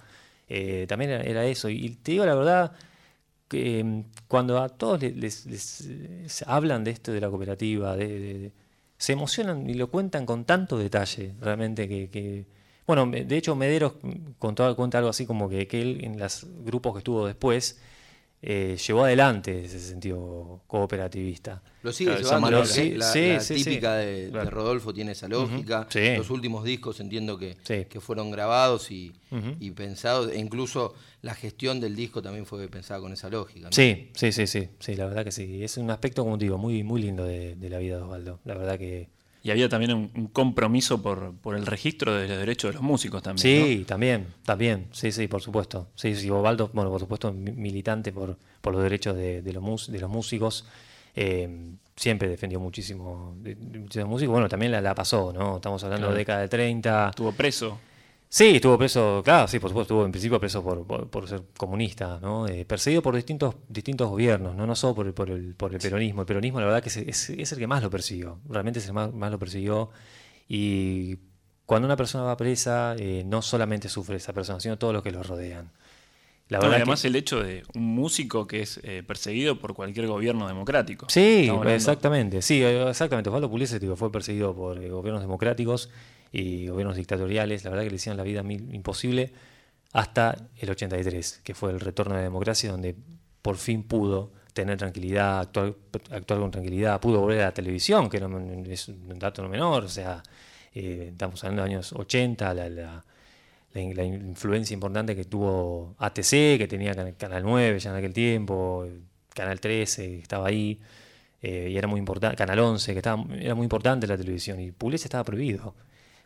Eh, 0.46 0.84
también 0.86 1.10
era, 1.10 1.46
eso. 1.46 1.70
Y 1.70 1.88
te 2.02 2.12
digo 2.12 2.26
la 2.26 2.34
verdad, 2.34 2.72
que 3.48 3.82
mm, 3.82 4.04
cuando 4.28 4.58
a 4.62 4.68
todos 4.68 5.00
les, 5.02 6.44
hablan 6.46 6.84
de 6.84 6.90
esto 6.90 7.12
de 7.12 7.20
la 7.22 7.30
cooperativa, 7.30 7.96
de 7.96 8.52
se 8.98 9.12
emocionan 9.12 9.68
y 9.68 9.74
lo 9.74 9.90
cuentan 9.90 10.26
con 10.26 10.44
tanto 10.44 10.78
detalle, 10.78 11.34
realmente 11.40 11.88
que, 11.88 12.46
bueno, 12.86 13.06
de 13.06 13.36
hecho 13.36 13.54
Mederos 13.56 13.94
contó, 14.38 14.74
cuenta 14.76 14.98
algo 14.98 15.10
así 15.10 15.26
como 15.26 15.48
que, 15.48 15.66
que 15.66 15.82
él 15.82 16.00
en 16.02 16.18
los 16.18 16.46
grupos 16.64 16.92
que 16.94 16.98
estuvo 16.98 17.26
después 17.26 17.80
eh, 18.46 18.76
llevó 18.76 19.04
adelante 19.04 19.64
ese 19.64 19.80
sentido 19.80 20.60
cooperativista. 20.66 21.62
Lo 21.82 21.94
sigue 21.94 22.14
llevando, 22.14 22.50
la, 22.50 22.58
la, 22.58 23.38
típica 23.38 23.94
de, 23.94 24.30
Rodolfo 24.50 24.92
tiene 24.92 25.12
esa 25.12 25.28
lógica. 25.28 25.88
Los 26.18 26.28
últimos 26.28 26.62
discos 26.62 27.00
entiendo 27.00 27.38
que, 27.38 27.56
que 27.88 28.00
fueron 28.00 28.30
grabados 28.30 28.90
y, 28.90 29.14
pensados, 29.74 30.30
e 30.30 30.38
incluso 30.38 30.94
la 31.22 31.34
gestión 31.34 31.80
del 31.80 31.96
disco 31.96 32.20
también 32.20 32.44
fue 32.44 32.68
pensada 32.68 33.00
con 33.00 33.14
esa 33.14 33.30
lógica. 33.30 33.68
Sí, 33.70 34.10
sí, 34.14 34.30
sí, 34.30 34.46
sí, 34.46 34.68
sí, 34.78 34.94
la 34.94 35.06
verdad 35.06 35.24
que 35.24 35.32
sí. 35.32 35.64
Es 35.64 35.78
un 35.78 35.90
aspecto, 35.90 36.22
como 36.22 36.36
te 36.36 36.44
digo, 36.44 36.58
muy, 36.58 36.82
muy 36.82 37.00
lindo 37.00 37.24
de, 37.24 37.56
de 37.56 37.70
la 37.70 37.78
vida 37.78 37.96
de 37.96 38.02
Osvaldo. 38.02 38.40
La 38.44 38.54
verdad 38.54 38.78
que 38.78 39.08
y 39.44 39.50
había 39.50 39.68
también 39.68 39.92
un, 39.92 40.26
compromiso 40.28 41.02
por, 41.02 41.34
por, 41.36 41.54
el 41.54 41.66
registro 41.66 42.14
de 42.14 42.26
los 42.26 42.38
derechos 42.38 42.70
de 42.70 42.74
los 42.76 42.82
músicos 42.82 43.22
también. 43.22 43.42
Sí, 43.42 43.84
también, 43.86 44.26
también, 44.42 44.88
sí, 44.90 45.12
sí, 45.12 45.28
por 45.28 45.42
supuesto. 45.42 45.88
Sí, 45.94 46.16
sí, 46.16 46.30
Ovaldo, 46.30 46.70
bueno, 46.72 46.90
por 46.90 46.98
supuesto, 46.98 47.30
militante 47.30 48.10
por, 48.10 48.38
por 48.62 48.72
los 48.72 48.82
derechos 48.82 49.14
de, 49.14 49.42
de, 49.42 49.52
los, 49.52 49.92
de 49.92 50.00
los 50.00 50.08
músicos. 50.08 50.64
Eh, 51.14 51.46
siempre 51.94 52.26
defendió 52.26 52.58
muchísimo 52.58 53.36
de, 53.36 53.54
los 53.94 54.08
músicos. 54.08 54.32
Bueno, 54.32 54.48
también 54.48 54.72
la, 54.72 54.80
la 54.80 54.94
pasó, 54.94 55.30
¿no? 55.30 55.56
Estamos 55.56 55.84
hablando 55.84 56.10
de 56.10 56.16
década 56.16 56.40
de 56.40 56.48
30. 56.48 57.10
Estuvo 57.10 57.32
preso. 57.32 57.78
Sí, 58.34 58.56
estuvo 58.56 58.76
preso, 58.76 59.22
claro, 59.24 59.46
sí, 59.46 59.60
por 59.60 59.70
supuesto, 59.70 59.94
estuvo 59.94 60.04
en 60.04 60.10
principio 60.10 60.40
preso 60.40 60.60
por, 60.60 61.28
ser 61.28 61.42
comunista, 61.56 62.18
¿no? 62.20 62.48
Eh, 62.48 62.64
perseguido 62.64 63.00
por 63.00 63.14
distintos, 63.14 63.54
distintos 63.68 64.10
gobiernos, 64.10 64.56
no, 64.56 64.66
no 64.66 64.74
solo 64.74 64.92
por 64.92 65.06
el, 65.06 65.14
por, 65.14 65.30
el, 65.30 65.54
por 65.54 65.72
el 65.72 65.78
peronismo. 65.80 66.22
El 66.22 66.26
peronismo, 66.26 66.58
la 66.58 66.66
verdad, 66.66 66.82
que 66.82 66.88
es, 66.88 67.30
es, 67.30 67.52
el 67.52 67.58
que 67.60 67.68
más 67.68 67.80
lo 67.80 67.90
persiguió, 67.90 68.40
realmente 68.48 68.80
es 68.80 68.88
el 68.88 68.92
más, 68.92 69.14
más 69.14 69.30
lo 69.30 69.38
persiguió. 69.38 69.90
Y 70.48 71.18
cuando 71.64 71.86
una 71.86 71.94
persona 71.94 72.24
va 72.24 72.36
presa, 72.36 72.96
eh, 72.98 73.22
no 73.24 73.40
solamente 73.40 73.88
sufre 73.88 74.16
esa 74.16 74.32
persona, 74.32 74.58
sino 74.58 74.78
todos 74.78 74.92
los 74.92 75.04
que 75.04 75.12
lo 75.12 75.22
rodean. 75.22 75.70
La 76.48 76.58
verdad 76.58 76.78
además 76.78 77.04
el 77.04 77.14
hecho 77.14 77.40
de 77.40 77.62
un 77.76 77.84
músico 77.94 78.48
que 78.48 78.62
es 78.62 78.80
eh, 78.82 79.04
perseguido 79.06 79.60
por 79.60 79.74
cualquier 79.74 80.08
gobierno 80.08 80.48
democrático. 80.48 81.06
Sí, 81.08 81.48
exactamente, 81.68 82.42
sí, 82.42 82.64
exactamente. 82.64 83.30
Osvaldo 83.30 83.48
Pugliese 83.48 83.78
fue 83.94 84.10
perseguido 84.10 84.56
por 84.56 84.84
gobiernos 84.88 85.22
democráticos 85.22 85.88
y 86.34 86.66
gobiernos 86.66 86.96
dictatoriales, 86.96 87.62
la 87.62 87.70
verdad 87.70 87.84
que 87.84 87.90
le 87.90 87.96
hicieron 87.96 88.16
la 88.16 88.24
vida 88.24 88.42
imposible 88.42 89.32
hasta 89.92 90.36
el 90.56 90.68
83, 90.68 91.42
que 91.44 91.54
fue 91.54 91.70
el 91.70 91.78
retorno 91.78 92.14
de 92.14 92.20
la 92.22 92.24
democracia, 92.24 92.72
donde 92.72 92.96
por 93.40 93.56
fin 93.56 93.84
pudo 93.84 94.32
tener 94.52 94.76
tranquilidad, 94.76 95.38
actuar, 95.38 95.74
con 96.26 96.50
tranquilidad, 96.50 97.00
pudo 97.00 97.20
volver 97.20 97.42
a 97.42 97.44
la 97.46 97.54
televisión, 97.54 98.10
que 98.10 98.18
no, 98.18 98.40
es 98.64 98.88
un 98.88 99.16
dato 99.16 99.42
no 99.42 99.48
menor, 99.48 99.84
o 99.84 99.88
sea, 99.88 100.24
eh, 100.74 101.10
estamos 101.12 101.42
hablando 101.44 101.62
de 101.62 101.68
los 101.68 101.92
años 101.92 101.92
80, 101.92 102.54
la, 102.54 102.68
la, 102.68 104.04
influencia 104.04 104.74
importante 104.74 105.14
que 105.14 105.26
tuvo 105.26 105.94
ATC, 105.98 106.58
que 106.58 106.66
tenía 106.68 106.94
Canal 107.16 107.44
9 107.44 107.78
ya 107.78 107.90
en 107.90 107.96
aquel 107.96 108.12
tiempo, 108.12 108.88
Canal 109.32 109.60
13, 109.60 110.18
estaba 110.18 110.48
ahí. 110.48 110.80
eh, 111.42 111.68
y 111.70 111.76
era 111.76 111.86
muy 111.86 112.00
importante, 112.00 112.36
Canal 112.36 112.58
11, 112.58 112.92
que 112.92 112.98
era 112.98 113.54
muy 113.54 113.64
importante 113.64 114.06
la 114.08 114.16
televisión, 114.16 114.58
y 114.60 114.72
Pugliese 114.72 115.06
estaba 115.06 115.22
prohibido. 115.22 115.74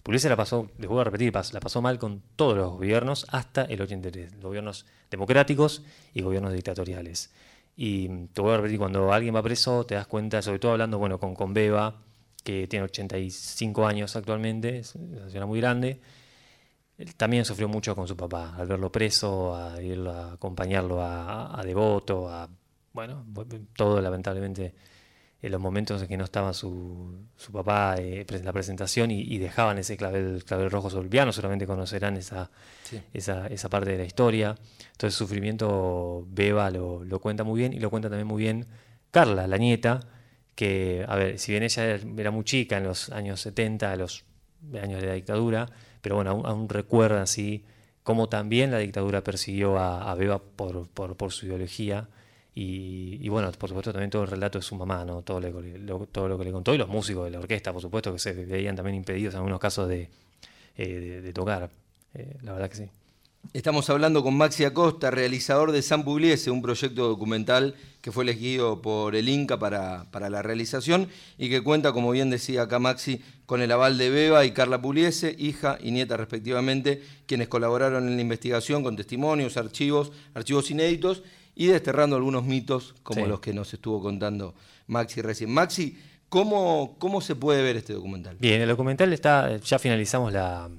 Pugliese 0.03 0.29
la 0.29 0.37
pasó, 0.37 0.71
les 0.79 0.89
voy 0.89 1.01
a 1.01 1.05
repetir, 1.05 1.33
la 1.35 1.61
pasó 1.61 1.83
mal 1.83 1.99
con 1.99 2.23
todos 2.37 2.57
los 2.57 2.73
gobiernos 2.73 3.27
hasta 3.31 3.65
el 3.65 3.83
83, 3.83 4.41
gobiernos 4.41 4.87
democráticos 5.11 5.83
y 6.15 6.23
gobiernos 6.23 6.53
dictatoriales. 6.53 7.33
Y 7.77 8.09
te 8.29 8.41
voy 8.41 8.55
a 8.55 8.57
repetir, 8.57 8.79
cuando 8.79 9.13
alguien 9.13 9.35
va 9.35 9.43
preso, 9.43 9.85
te 9.85 9.95
das 9.95 10.07
cuenta, 10.07 10.43
sobre 10.43 10.59
todo 10.59 10.73
hablando 10.73 10.99
bueno, 10.99 11.19
con, 11.19 11.35
con 11.35 11.53
Beba, 11.53 12.03
que 12.43 12.67
tiene 12.67 12.85
85 12.85 13.87
años 13.87 14.17
actualmente, 14.17 14.79
es 14.79 14.95
una 14.95 15.29
señora 15.29 15.47
muy 15.47 15.61
grande, 15.61 16.01
él 16.97 17.15
también 17.15 17.45
sufrió 17.45 17.69
mucho 17.69 17.95
con 17.95 18.09
su 18.09 18.17
papá, 18.17 18.57
al 18.57 18.67
verlo 18.67 18.91
preso, 18.91 19.55
a 19.55 19.81
ir 19.81 20.01
a 20.09 20.33
acompañarlo 20.33 21.01
a, 21.01 21.59
a 21.59 21.63
Devoto, 21.63 22.29
a, 22.29 22.49
bueno, 22.93 23.25
todo 23.77 24.01
lamentablemente 24.01 24.75
en 25.41 25.53
los 25.53 25.61
momentos 25.61 26.03
en 26.03 26.09
que 26.09 26.17
no 26.17 26.25
estaba 26.25 26.53
su, 26.53 27.27
su 27.37 27.53
papá 27.53 27.97
en 27.99 28.27
eh, 28.29 28.41
la 28.43 28.53
presentación 28.53 29.11
y, 29.13 29.39
dejaban 29.39 29.79
ese 29.79 29.97
clavel, 29.97 30.43
clavel 30.45 30.71
rojo 30.71 30.91
sobre 30.91 31.05
el 31.05 31.11
piano, 31.11 31.33
seguramente 31.33 31.67
conocerán 31.67 32.17
esa, 32.17 32.51
esa, 33.13 33.47
esa, 33.47 33.69
parte 33.69 33.93
de 33.93 33.99
la 33.99 34.05
historia. 34.05 34.57
Entonces, 34.93 35.17
sufrimiento 35.17 36.27
Beba 36.29 36.71
lo, 36.71 37.05
lo, 37.05 37.21
cuenta 37.21 37.45
muy 37.45 37.61
bien 37.61 37.73
y 37.73 37.79
lo 37.79 37.89
cuenta 37.89 38.09
también 38.09 38.27
muy 38.27 38.43
bien 38.43 38.67
Carla, 39.13 39.47
la 39.47 39.59
nieta, 39.59 40.01
que, 40.57 41.05
a 41.09 41.15
ver, 41.15 41.39
si 41.39 41.53
bien 41.53 41.63
ella 41.63 41.85
era 41.85 42.31
muy 42.33 42.45
chica 42.45 42.77
en 42.77 42.85
los 42.85 43.11
años 43.11 43.41
70, 43.41 43.95
los 43.95 44.25
años 44.83 45.01
de 45.01 45.07
la 45.07 45.15
dictadura, 45.15 45.69
pero 46.03 46.17
bueno, 46.17 46.43
aún, 46.45 46.69
recuerda 46.69 47.23
así 47.23 47.65
cómo 48.03 48.29
también 48.29 48.73
la 48.73 48.79
dictadura 48.79 49.23
persiguió 49.23 49.79
a, 49.79 50.11
a 50.11 50.15
Beba 50.17 50.41
por, 50.41 50.89
por, 50.89 51.17
por 51.17 51.33
su 51.33 51.47
ideología 51.47 52.09
y, 52.61 53.29
bueno, 53.29 53.53
por 53.53 53.69
supuesto 53.69 53.93
también 53.93 54.11
todo 54.11 54.23
el 54.23 54.29
relato 54.29 54.59
de 54.59 54.65
su 54.65 54.75
mamá, 54.75 55.05
¿no? 55.05 55.23
todo, 55.23 55.41
lo, 55.41 56.07
todo 56.07 56.29
lo 56.29 56.37
que 56.37 56.45
le 56.45 56.51
contó 56.51 56.75
y 56.75 56.79
los 56.79 56.89
músicos 56.89 57.27
de 57.27 57.31
la 57.31 57.39
orquesta, 57.39 57.73
por 57.73 57.81
supuesto, 57.81 58.13
que 58.13 58.19
se 58.19 58.33
veían 58.33 58.75
también 58.75 58.97
impedidos 58.97 59.35
en 59.35 59.39
algunos 59.39 59.61
casos 59.61 59.89
de, 59.89 60.09
eh, 60.77 61.31
tocar. 61.33 61.71
Eh, 62.15 62.37
la 62.43 62.55
verdad 62.55 62.69
que 62.69 62.77
sí. 62.77 62.85
Estamos 63.53 63.89
hablando 63.91 64.25
con 64.25 64.37
Maxi 64.37 64.65
Acosta, 64.65 65.13
realizador 65.13 65.71
de 65.71 65.83
San 65.83 66.03
Pugliese, 66.03 66.51
un 66.51 66.61
proyecto 66.61 67.07
documental 67.07 67.77
que 68.01 68.11
fue 68.11 68.25
elegido 68.25 68.83
por 68.83 69.15
el 69.15 69.29
Inca 69.29 69.61
para, 69.61 70.11
para, 70.11 70.29
la 70.29 70.43
realización 70.43 71.09
y 71.39 71.49
que 71.49 71.63
cuenta, 71.63 71.93
como 71.93 72.11
bien 72.11 72.29
decía 72.29 72.63
acá 72.63 72.81
Maxi, 72.81 73.23
con 73.47 73.63
el 73.63 73.71
aval 73.71 73.99
de 73.99 74.11
Beba 74.11 74.45
y 74.45 74.51
Carla 74.51 74.83
Pugliese, 74.83 75.37
hija 75.39 75.79
y 75.81 75.93
nieta 75.93 76.17
respectivamente, 76.17 77.05
quienes 77.27 77.47
colaboraron 77.47 78.09
en 78.09 78.17
la 78.17 78.23
investigación 78.23 78.83
con 78.83 78.97
testimonios, 78.97 79.57
archivos, 79.57 80.11
archivos 80.35 80.73
inéditos 80.73 81.23
y 81.59 81.67
desterrando 81.67 82.15
algunos 82.15 82.45
mitos 82.45 82.95
como 83.03 83.27
los 83.27 83.41
que 83.41 83.53
nos 83.53 83.75
estuvo 83.75 84.01
contando 84.01 84.55
Maxi 84.87 85.23
recién. 85.23 85.51
Maxi, 85.51 85.99
¿cómo, 86.29 86.95
¿cómo 87.01 87.21
se 87.21 87.35
puede 87.35 87.65
ver 87.65 87.77
este 87.77 87.95
documental? 87.95 88.37
Bien, 88.39 88.63
el 88.63 88.69
documental 88.69 89.13
está, 89.13 89.57
ya 89.57 89.79
finalizamos 89.81 90.33
la... 90.33 90.71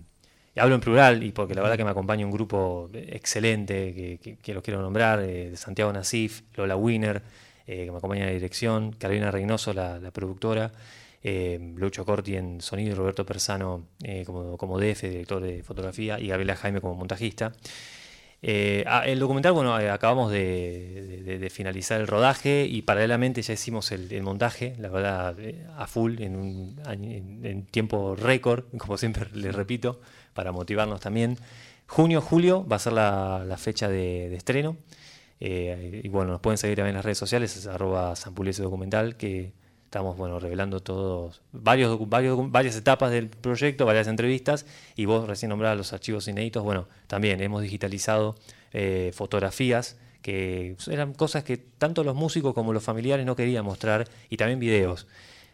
Hablo 0.55 0.75
en 0.75 0.81
plural 0.81 1.24
y 1.24 1.31
porque 1.31 1.53
la 1.53 1.62
verdad 1.62 1.75
que 1.75 1.83
me 1.83 1.91
acompaña 1.91 2.25
un 2.25 2.31
grupo 2.31 2.89
excelente 2.93 4.19
que, 4.41 4.53
los 4.53 4.63
quiero 4.63 4.81
nombrar, 4.81 5.19
eh, 5.21 5.51
Santiago 5.57 5.91
Nasif, 5.91 6.43
Lola 6.55 6.77
Wiener, 6.77 7.21
eh, 7.67 7.86
que 7.86 7.91
me 7.91 7.98
acompaña 7.98 8.21
en 8.21 8.27
la 8.27 8.33
dirección, 8.33 8.93
Carolina 8.93 9.31
Reynoso, 9.31 9.74
la, 9.74 10.00
productora, 10.12 10.71
eh, 11.21 11.74
Lucho 11.75 12.05
Corti 12.05 12.38
en 12.38 12.62
sonido, 12.62 12.95
Roberto 12.95 13.25
Persano 13.25 13.83
como, 14.25 14.57
como 14.57 14.79
DF, 14.79 15.01
director 15.03 15.41
de 15.41 15.62
fotografía, 15.62 16.19
y 16.21 16.27
Gabriela 16.27 16.55
Jaime 16.55 16.79
como 16.79 16.95
montajista. 16.95 17.51
Eh, 18.41 18.86
ah, 18.88 19.05
el 19.05 19.19
documental, 19.19 19.51
bueno, 19.51 19.77
eh, 19.79 19.89
acabamos 19.89 20.31
de, 20.31 21.48
finalizar 21.51 22.00
el 22.00 22.08
rodaje 22.08 22.65
y 22.65 22.81
paralelamente 22.84 23.41
ya 23.41 23.53
hicimos 23.53 23.91
el, 23.91 24.24
montaje, 24.24 24.75
la 24.79 24.89
verdad, 24.89 25.38
eh, 25.39 25.65
a 25.77 25.88
full, 25.88 26.22
en 26.22 26.36
un 26.36 26.81
en, 26.88 27.65
tiempo 27.65 28.15
récord, 28.15 28.65
como 28.77 28.98
siempre 28.98 29.27
les 29.34 29.53
repito, 29.53 30.00
para 30.34 30.51
motivarnos 30.51 31.01
también. 31.01 31.38
Junio, 31.88 32.22
julio 32.22 32.65
va 32.67 32.77
a 32.77 32.79
ser 32.79 32.93
la, 32.93 33.55
fecha 33.58 33.89
de, 33.89 34.34
estreno. 34.36 34.77
y 35.39 36.08
bueno, 36.10 36.31
nos 36.34 36.41
pueden 36.41 36.58
seguir 36.58 36.77
también 36.77 36.91
en 36.91 36.98
las 36.98 37.05
redes 37.05 37.17
sociales, 37.17 37.55
es 37.58 37.67
arroba 37.67 38.13
Documental, 38.15 39.17
que 39.17 39.53
Estamos 39.89 40.17
bueno, 40.17 40.39
revelando 40.39 40.81
todos, 40.81 41.41
varios, 41.51 41.98
varios, 42.08 42.51
varias 42.51 42.75
etapas 42.75 43.10
del 43.10 43.27
proyecto, 43.27 43.88
varias 43.88 44.05
entrevistas, 44.05 44.67
y 44.96 45.05
vos 45.05 45.27
recién 45.27 45.50
nombrabas 45.50 45.79
los 45.79 45.93
archivos 45.93 46.27
inéditos. 46.27 46.62
Bueno, 46.62 46.88
también 47.08 47.41
hemos 47.41 47.63
digitalizado 47.63 48.36
eh, 48.72 49.10
fotografías 49.15 49.98
que 50.22 50.75
eran 50.91 51.15
cosas 51.15 51.43
que 51.43 51.58
tanto 51.58 52.03
los 52.03 52.13
músicos 52.13 52.53
como 52.53 52.72
los 52.72 52.84
familiares 52.84 53.25
no 53.25 53.36
querían 53.36 53.65
mostrar, 53.65 54.08
y 54.29 54.38
también 54.38 54.60
videos. 54.60 55.08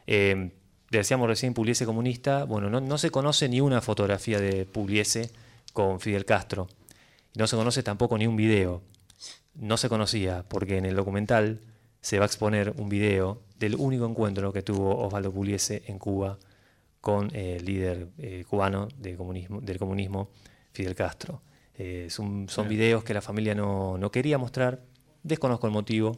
Eh, 0.06 0.52
decíamos 0.92 1.30
recién 1.30 1.54
Pugliese 1.54 1.86
comunista, 1.86 2.44
bueno, 2.44 2.70
no, 2.70 2.82
no 2.82 2.98
se 2.98 3.12
conoce 3.12 3.48
ni 3.48 3.62
una 3.62 3.80
fotografía 3.80 4.42
de 4.42 4.66
Pugliese 4.66 5.32
con 5.72 6.02
Fidel 6.02 6.26
Castro, 6.26 6.68
no 7.36 7.48
se 7.48 7.56
conoce 7.56 7.84
tampoco 7.84 8.18
ni 8.18 8.28
un 8.28 8.36
video. 8.36 8.82
No 9.54 9.78
se 9.78 9.88
conocía, 9.88 10.44
porque 10.50 10.78
en 10.78 10.86
el 10.86 10.98
documental 10.98 11.62
se 12.02 12.20
va 12.20 12.26
a 12.26 12.28
exponer 12.28 12.74
un 12.76 12.90
video 12.90 13.45
del 13.58 13.76
único 13.76 14.06
encuentro 14.06 14.52
que 14.52 14.62
tuvo 14.62 14.98
Osvaldo 15.06 15.32
Pugliese 15.32 15.84
en 15.88 16.00
Cuba 16.00 16.38
con 17.06 17.34
el 17.36 17.64
líder 17.64 18.08
eh, 18.18 18.44
cubano 18.50 18.88
del 18.98 19.16
comunismo, 19.16 19.62
del 19.62 19.78
comunismo, 19.78 20.30
Fidel 20.72 20.96
Castro. 20.96 21.42
Eh, 21.78 22.08
son, 22.10 22.48
videos 22.68 23.04
que 23.04 23.14
la 23.14 23.22
familia 23.22 23.54
no, 23.54 24.10
quería 24.12 24.38
mostrar, 24.38 24.82
desconozco 25.22 25.68
el 25.68 25.74
motivo. 25.74 26.18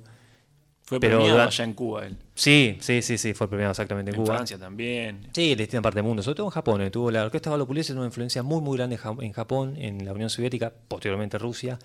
Fue 0.83 1.01
premiado 1.01 1.41
allá 1.41 1.65
en 1.65 1.73
Cuba 1.73 2.05
él. 2.05 2.17
Sí, 2.33 2.77
sí, 2.79 3.01
sí, 3.01 3.17
sí, 3.17 3.33
fue 3.33 3.49
premiado 3.49 3.71
exactamente 3.71 4.11
en, 4.11 4.15
Cuba. 4.15 4.35
En 4.35 4.37
Francia 4.37 4.57
también. 4.57 5.27
Sí, 5.33 5.51
en 5.51 5.57
distintas 5.57 5.83
partes 5.83 5.95
del 5.95 6.05
mundo, 6.05 6.23
sobre 6.23 6.35
todo 6.35 6.47
en 6.47 6.51
Japón. 6.51 6.81
Eh, 6.81 6.89
tuvo 6.89 7.11
la 7.11 7.25
orquesta 7.25 7.49
Osvaldo 7.49 7.67
Pugliese 7.67 7.91
una 7.91 8.05
influencia 8.05 8.41
muy, 8.41 8.61
muy 8.61 8.77
grande 8.77 8.97
en 9.19 9.33
Japón, 9.33 9.75
en 9.77 10.05
la 10.05 10.13
Unión 10.13 10.29
Soviética, 10.29 10.71
posteriormente 10.87 11.37
Rusia, 11.37 11.77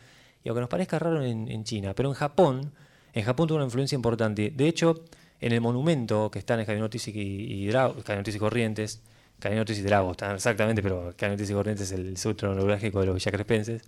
y 0.44 0.48
aunque 0.48 0.60
nos 0.60 0.70
parezca 0.70 1.00
raro 1.00 1.24
en, 1.24 1.48
en 1.48 1.64
China, 1.64 1.92
pero 1.94 2.08
en 2.08 2.14
Japón, 2.14 2.72
en 3.14 3.24
Japón 3.24 3.48
tuvo 3.48 3.56
una 3.56 3.64
influencia 3.64 3.96
importante. 3.96 4.52
De 4.54 4.68
hecho, 4.68 5.02
en 5.42 5.52
el 5.52 5.60
monumento 5.60 6.30
que 6.30 6.38
está 6.38 6.58
en 6.58 6.64
Caninotis 6.64 7.08
y, 7.08 7.10
y, 7.10 7.68
y 7.68 8.38
Corrientes, 8.38 9.02
Caninotis 9.40 9.78
y 9.78 9.82
Dragos, 9.82 10.16
exactamente, 10.34 10.82
pero 10.82 11.12
Caninotis 11.16 11.50
y 11.50 11.52
Corrientes 11.52 11.90
es 11.90 11.98
el 11.98 12.16
centro 12.16 12.54
neurálgico 12.54 13.00
de 13.00 13.06
los 13.06 13.16
villacrespenses. 13.16 13.82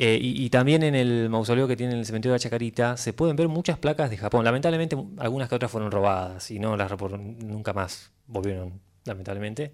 Eh, 0.00 0.16
y, 0.20 0.48
también 0.48 0.84
en 0.84 0.94
el 0.94 1.28
mausoleo 1.28 1.66
que 1.66 1.76
tiene 1.76 1.92
en 1.92 1.98
el 1.98 2.06
cementerio 2.06 2.32
de 2.32 2.36
la 2.36 2.38
Chacarita 2.38 2.96
se 2.96 3.12
pueden 3.12 3.34
ver 3.34 3.48
muchas 3.48 3.78
placas 3.78 4.08
de 4.10 4.16
Japón. 4.16 4.44
Lamentablemente, 4.44 4.96
algunas 5.18 5.48
que 5.48 5.56
otras 5.56 5.72
fueron 5.72 5.90
robadas 5.90 6.52
y 6.52 6.60
no 6.60 6.76
las 6.76 6.92
nunca 7.00 7.72
más 7.72 8.12
volvieron, 8.28 8.80
lamentablemente. 9.04 9.72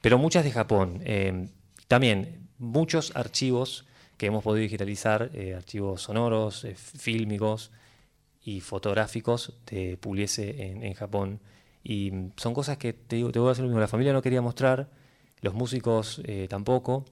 Pero 0.00 0.18
muchas 0.18 0.42
de 0.42 0.50
Japón. 0.50 1.00
Eh, 1.04 1.46
también 1.86 2.48
muchos 2.58 3.12
archivos 3.14 3.86
que 4.16 4.26
hemos 4.26 4.42
podido 4.42 4.62
digitalizar, 4.62 5.30
eh, 5.32 5.54
archivos 5.54 6.02
sonoros, 6.02 6.66
fílmicos, 6.74 7.70
y 8.44 8.60
fotográficos 8.60 9.54
de 9.66 9.96
Pugliese 9.98 10.62
en, 10.62 10.94
Japón. 10.94 11.40
Y 11.84 12.12
son 12.36 12.54
cosas 12.54 12.78
que 12.78 12.92
te, 12.92 13.22
te 13.30 13.38
voy 13.38 13.46
a 13.46 13.50
decir 13.50 13.62
lo 13.62 13.68
mismo, 13.68 13.80
la 13.80 13.88
familia 13.88 14.12
no 14.12 14.22
quería 14.22 14.40
mostrar, 14.42 14.88
los 15.40 15.54
músicos 15.54 16.20
eh, 16.24 16.46
tampoco, 16.48 17.04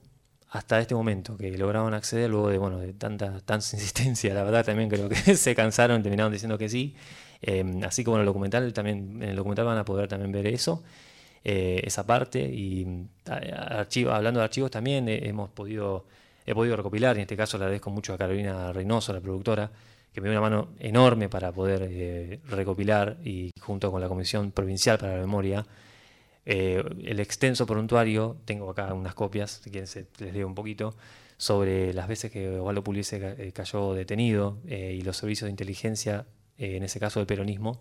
hasta 0.50 0.80
este 0.80 0.94
momento, 0.94 1.36
que 1.36 1.56
lograron 1.56 1.94
acceder 1.94 2.28
luego 2.28 2.48
de, 2.48 2.58
bueno, 2.58 2.78
de 2.78 2.92
tanta, 2.92 3.40
tanta 3.40 3.54
insistencia, 3.76 4.34
la 4.34 4.42
verdad 4.44 4.64
también 4.64 4.88
creo 4.88 5.08
que 5.08 5.16
se 5.36 5.54
cansaron, 5.54 6.02
terminaron 6.02 6.32
diciendo 6.32 6.58
que 6.58 6.68
sí. 6.68 6.94
Em, 7.42 7.82
así 7.84 8.04
como 8.04 8.16
en 8.16 8.20
el 8.20 8.26
documental, 8.26 8.72
también, 8.72 9.22
en 9.22 9.30
el 9.30 9.36
documental 9.36 9.64
van 9.64 9.78
a 9.78 9.84
poder 9.84 10.08
también 10.08 10.30
ver 10.32 10.46
eso, 10.46 10.82
eh, 11.44 11.80
esa 11.84 12.04
parte. 12.06 12.40
Y 12.40 13.06
archivo, 13.26 14.10
hablando 14.10 14.40
de 14.40 14.44
archivos 14.44 14.70
también 14.70 15.08
eh, 15.08 15.28
hemos 15.28 15.50
podido, 15.50 16.06
he 16.44 16.54
podido 16.54 16.76
recopilar, 16.76 17.16
en 17.16 17.22
este 17.22 17.36
caso 17.36 17.56
le 17.58 17.64
agradezco 17.64 17.90
mucho 17.90 18.12
a 18.14 18.18
Carolina 18.18 18.72
Reynoso, 18.72 19.12
la 19.12 19.20
productora, 19.20 19.70
que 20.12 20.20
me 20.20 20.28
dio 20.28 20.38
una 20.38 20.48
mano 20.48 20.68
enorme 20.78 21.28
para 21.28 21.52
poder 21.52 21.86
eh, 21.90 22.40
recopilar 22.48 23.18
y 23.24 23.52
junto 23.60 23.90
con 23.90 24.00
la 24.00 24.08
Comisión 24.08 24.50
Provincial 24.50 24.98
para 24.98 25.14
la 25.14 25.20
Memoria 25.20 25.66
eh, 26.46 26.82
el 27.04 27.20
extenso 27.20 27.66
prontuario, 27.66 28.36
tengo 28.44 28.70
acá 28.70 28.92
unas 28.94 29.14
copias, 29.14 29.60
si 29.62 29.70
quieren 29.70 29.88
les 30.18 30.34
leo 30.34 30.46
un 30.46 30.54
poquito, 30.54 30.96
sobre 31.36 31.92
las 31.94 32.08
veces 32.08 32.32
que 32.32 32.58
Osvaldo 32.58 32.82
Pugliese 32.82 33.36
eh, 33.38 33.52
cayó 33.52 33.94
detenido 33.94 34.58
y 34.66 35.02
los 35.02 35.18
servicios 35.18 35.46
de 35.46 35.50
inteligencia, 35.50 36.26
en 36.58 36.82
ese 36.82 36.98
caso 36.98 37.20
del 37.20 37.26
peronismo, 37.26 37.80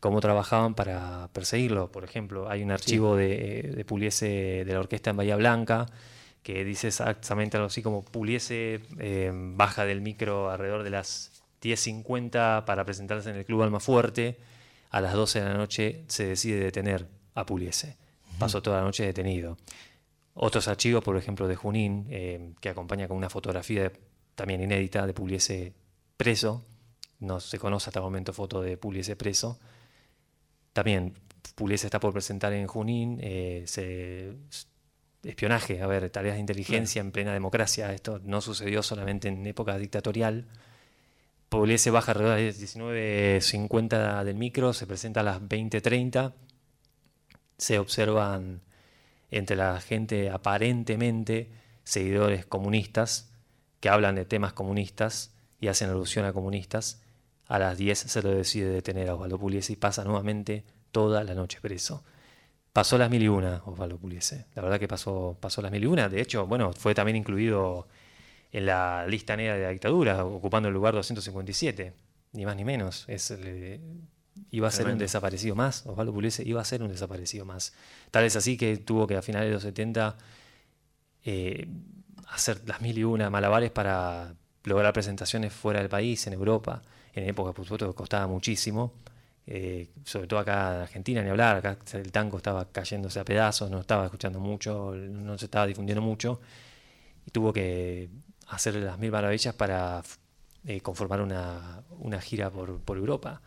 cómo 0.00 0.20
trabajaban 0.20 0.74
para 0.74 1.28
perseguirlo. 1.32 1.90
Por 1.90 2.04
ejemplo, 2.04 2.48
hay 2.48 2.62
un 2.62 2.70
archivo 2.70 3.16
de, 3.16 3.72
de 3.74 3.84
Pugliese 3.84 4.64
de 4.64 4.72
la 4.72 4.80
orquesta 4.80 5.10
en 5.10 5.16
Bahía 5.16 5.36
Blanca, 5.36 5.86
que 6.42 6.62
dice 6.64 6.88
exactamente 6.88 7.56
algo 7.56 7.66
así 7.66 7.82
como 7.82 8.04
Pugliese 8.04 8.80
baja 9.32 9.86
del 9.86 10.02
micro 10.02 10.50
alrededor 10.50 10.82
de 10.84 10.90
las 10.90 11.33
10.50 11.64 12.64
para 12.64 12.84
presentarse 12.84 13.30
en 13.30 13.36
el 13.36 13.44
Club 13.44 13.62
Almafuerte. 13.62 14.38
A 14.90 15.00
las 15.00 15.14
12 15.14 15.40
de 15.40 15.48
la 15.48 15.54
noche 15.54 16.04
se 16.08 16.26
decide 16.26 16.60
detener 16.60 17.08
a 17.34 17.46
Puliese. 17.46 17.96
Pasó 18.38 18.62
toda 18.62 18.78
la 18.78 18.84
noche 18.84 19.04
detenido. 19.04 19.56
Otros 20.34 20.68
archivos, 20.68 21.02
por 21.02 21.16
ejemplo, 21.16 21.48
de 21.48 21.56
Junín, 21.56 22.06
eh, 22.10 22.52
que 22.60 22.68
acompaña 22.68 23.08
con 23.08 23.16
una 23.16 23.30
fotografía 23.30 23.90
también 24.34 24.60
inédita 24.60 25.06
de 25.06 25.14
Puliese 25.14 25.72
preso. 26.16 26.64
No 27.20 27.40
se 27.40 27.58
conoce 27.58 27.90
hasta 27.90 28.00
el 28.00 28.04
momento 28.04 28.32
foto 28.32 28.60
de 28.60 28.76
Puliese 28.76 29.16
preso. 29.16 29.58
también 30.72 31.14
Pugliese 31.54 31.86
está 31.86 32.00
por 32.00 32.12
presentar 32.12 32.52
en 32.52 32.66
Junín 32.66 33.18
eh, 33.22 33.64
espionaje, 35.22 35.80
a 35.82 35.86
ver, 35.86 36.10
tareas 36.10 36.34
de 36.34 36.40
inteligencia 36.40 37.00
en 37.00 37.12
plena 37.12 37.32
democracia. 37.32 37.92
Esto 37.92 38.20
no 38.24 38.40
sucedió 38.40 38.82
solamente 38.82 39.28
en 39.28 39.46
época 39.46 39.78
dictatorial. 39.78 40.46
Pugliese 41.54 41.90
baja 41.90 42.12
alrededor 42.12 42.38
de 42.38 42.46
las 42.46 42.60
19.50 42.60 44.24
del 44.24 44.36
micro, 44.36 44.72
se 44.72 44.86
presenta 44.86 45.20
a 45.20 45.22
las 45.22 45.40
20.30. 45.40 46.32
Se 47.56 47.78
observan 47.78 48.62
entre 49.30 49.56
la 49.56 49.80
gente 49.80 50.30
aparentemente 50.30 51.50
seguidores 51.84 52.46
comunistas 52.46 53.32
que 53.80 53.88
hablan 53.88 54.14
de 54.14 54.24
temas 54.24 54.52
comunistas 54.52 55.34
y 55.60 55.68
hacen 55.68 55.90
alusión 55.90 56.24
a 56.24 56.32
comunistas. 56.32 57.02
A 57.46 57.58
las 57.58 57.78
10 57.78 57.98
se 57.98 58.22
lo 58.22 58.30
decide 58.30 58.68
detener 58.68 59.08
a 59.08 59.14
Osvaldo 59.14 59.38
Pugliese 59.38 59.72
y 59.72 59.76
pasa 59.76 60.04
nuevamente 60.04 60.64
toda 60.92 61.24
la 61.24 61.34
noche 61.34 61.60
preso. 61.60 62.04
Pasó 62.74 62.98
las 62.98 63.08
mil 63.08 63.22
y 63.22 63.28
una, 63.28 63.62
Osvaldo 63.66 63.98
Puliese. 63.98 64.46
La 64.56 64.62
verdad 64.62 64.80
que 64.80 64.88
pasó, 64.88 65.36
pasó 65.40 65.62
las 65.62 65.70
mil 65.70 65.84
y 65.84 65.86
una. 65.86 66.08
De 66.08 66.20
hecho, 66.20 66.44
bueno, 66.48 66.72
fue 66.72 66.92
también 66.92 67.14
incluido 67.14 67.86
en 68.54 68.66
la 68.66 69.04
lista 69.08 69.36
negra 69.36 69.56
de 69.56 69.64
la 69.64 69.70
dictadura, 69.70 70.24
ocupando 70.24 70.68
el 70.68 70.74
lugar 70.74 70.94
257, 70.94 71.92
ni 72.34 72.46
más 72.46 72.54
ni 72.54 72.64
menos. 72.64 73.04
Es, 73.08 73.36
iba 74.52 74.68
a 74.68 74.70
ser 74.70 74.86
un 74.86 74.96
desaparecido 74.96 75.56
más, 75.56 75.84
Osvaldo 75.86 76.12
Puliese 76.12 76.44
iba 76.46 76.60
a 76.60 76.64
ser 76.64 76.80
un 76.80 76.88
desaparecido 76.88 77.44
más. 77.44 77.74
Tal 78.12 78.24
es 78.24 78.36
así 78.36 78.56
que 78.56 78.76
tuvo 78.76 79.08
que 79.08 79.16
a 79.16 79.22
finales 79.22 79.48
de 79.48 79.54
los 79.54 79.62
70 79.64 80.16
eh, 81.24 81.66
hacer 82.28 82.62
las 82.66 82.80
mil 82.80 82.96
y 82.96 83.02
una 83.02 83.28
malabares 83.28 83.72
para 83.72 84.36
lograr 84.62 84.92
presentaciones 84.92 85.52
fuera 85.52 85.80
del 85.80 85.88
país, 85.88 86.24
en 86.28 86.34
Europa. 86.34 86.80
En 87.12 87.28
época, 87.28 87.52
por 87.52 87.64
supuesto, 87.64 87.92
costaba 87.92 88.28
muchísimo. 88.28 88.94
Eh, 89.48 89.88
sobre 90.04 90.28
todo 90.28 90.38
acá 90.38 90.76
en 90.76 90.82
Argentina, 90.82 91.22
ni 91.22 91.28
hablar, 91.28 91.56
acá 91.56 91.76
el 91.94 92.12
tango 92.12 92.36
estaba 92.36 92.70
cayéndose 92.70 93.18
a 93.18 93.24
pedazos, 93.24 93.68
no 93.68 93.80
estaba 93.80 94.04
escuchando 94.04 94.38
mucho, 94.38 94.94
no 94.94 95.36
se 95.38 95.46
estaba 95.46 95.66
difundiendo 95.66 96.00
mucho, 96.00 96.40
y 97.26 97.30
tuvo 97.30 97.52
que 97.52 98.08
hacer 98.48 98.76
las 98.76 98.98
mil 98.98 99.10
maravillas 99.10 99.54
para 99.54 100.02
eh, 100.66 100.80
conformar 100.80 101.20
una, 101.20 101.82
una, 102.00 102.20
gira 102.20 102.50
por, 102.50 102.78
por 102.80 102.96
Europa. 102.96 103.40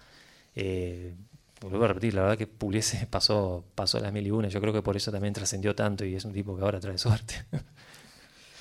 Eh, 0.56 1.13
vuelvo 1.62 1.86
a 1.86 1.89
repetir, 1.89 2.13
la 2.13 2.22
verdad 2.24 2.38
que 2.38 2.48
Pugliese 2.48 3.08
pasó, 3.10 3.63
pasó 3.75 4.00
las 4.00 4.13
mil 4.13 4.25
y 4.25 4.32
una, 4.32 4.48
yo 4.48 4.62
creo 4.62 4.74
que 4.74 4.82
por 4.82 4.96
eso 4.96 5.12
también 5.12 5.34
trascendió 5.34 5.75
tanto 5.75 6.06
y 6.06 6.16
es 6.16 6.25
un 6.25 6.34
tipo 6.34 6.56
que 6.56 6.63
ahora 6.63 6.80
trae 6.80 6.98
suerte. 6.98 7.46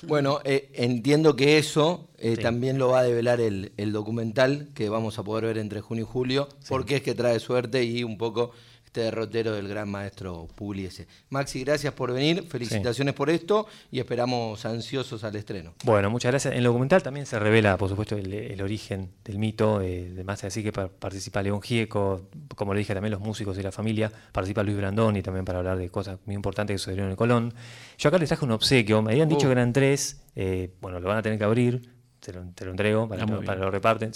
Bueno, 0.03 0.41
eh, 0.43 0.69
entiendo 0.75 1.35
que 1.35 1.57
eso 1.57 2.09
eh, 2.19 2.37
también 2.37 2.77
lo 2.77 2.89
va 2.89 2.99
a 2.99 3.03
develar 3.03 3.41
el, 3.41 3.71
documental 3.91 4.69
que 4.75 4.89
vamos 4.89 5.17
a 5.17 5.23
poder 5.23 5.45
ver 5.45 5.57
entre 5.57 5.81
junio 5.81 6.03
y 6.03 6.07
julio, 6.07 6.49
porque 6.69 6.97
es 6.97 7.01
que 7.01 7.15
trae 7.15 7.39
suerte 7.39 7.83
y 7.83 8.03
un 8.03 8.17
poco 8.17 8.51
este 8.97 9.03
derrotero 9.03 9.53
del 9.53 9.67
gran 9.67 9.89
maestro 9.89 10.47
Pugliese. 10.55 11.07
Maxi, 11.29 11.63
gracias 11.63 11.93
por 11.93 12.11
venir, 12.11 12.43
felicitaciones 12.47 13.13
por 13.13 13.29
esto 13.29 13.67
y 13.91 13.99
esperamos 13.99 14.65
ansiosos 14.65 15.23
al 15.23 15.35
estreno. 15.35 15.75
Bueno, 15.83 16.09
muchas 16.09 16.31
gracias. 16.31 16.53
En 16.53 16.57
el 16.57 16.63
documental 16.63 17.03
también 17.03 17.27
se 17.27 17.37
revela, 17.37 17.77
por 17.77 17.89
supuesto, 17.89 18.17
el, 18.17 18.59
origen 18.59 19.11
del 19.23 19.37
mito, 19.37 19.81
eh, 19.81 20.09
además 20.13 20.41
de 20.41 20.47
así 20.47 20.63
que 20.63 20.71
participa 20.71 21.43
León 21.43 21.61
Gieco, 21.61 22.27
como 22.55 22.73
le 22.73 22.79
dije 22.79 22.95
también 22.95 23.11
los 23.11 23.21
músicos 23.21 23.55
y 23.59 23.61
la 23.61 23.71
familia, 23.71 24.11
participa 24.31 24.63
Luis 24.63 24.77
Brandón 24.77 25.15
y 25.15 25.21
también 25.21 25.45
para 25.45 25.59
hablar 25.59 25.77
de 25.77 25.89
cosas 25.89 26.17
muy 26.25 26.33
importantes 26.33 26.73
que 26.73 26.79
sucedieron 26.79 27.05
en 27.05 27.11
el 27.11 27.17
Colón. 27.17 27.53
Yo 27.99 28.09
acá 28.09 28.17
les 28.17 28.29
traje 28.29 28.45
un 28.45 28.51
obsequio, 28.51 29.03
me 29.03 29.11
habían 29.11 29.29
dicho 29.29 29.45
uh. 29.45 29.49
que 29.49 29.51
eran 29.51 29.73
tres, 29.73 30.23
eh, 30.35 30.71
bueno, 30.81 30.99
lo 30.99 31.07
van 31.07 31.17
a 31.17 31.21
tener 31.21 31.37
que 31.37 31.45
abrir, 31.45 31.96
te 32.27 32.65
lo, 32.65 32.71
entrego 32.71 33.07
para, 33.07 33.23
ah, 33.23 33.41
para 33.45 33.61
lo 33.61 33.71
reparten. 33.71 34.11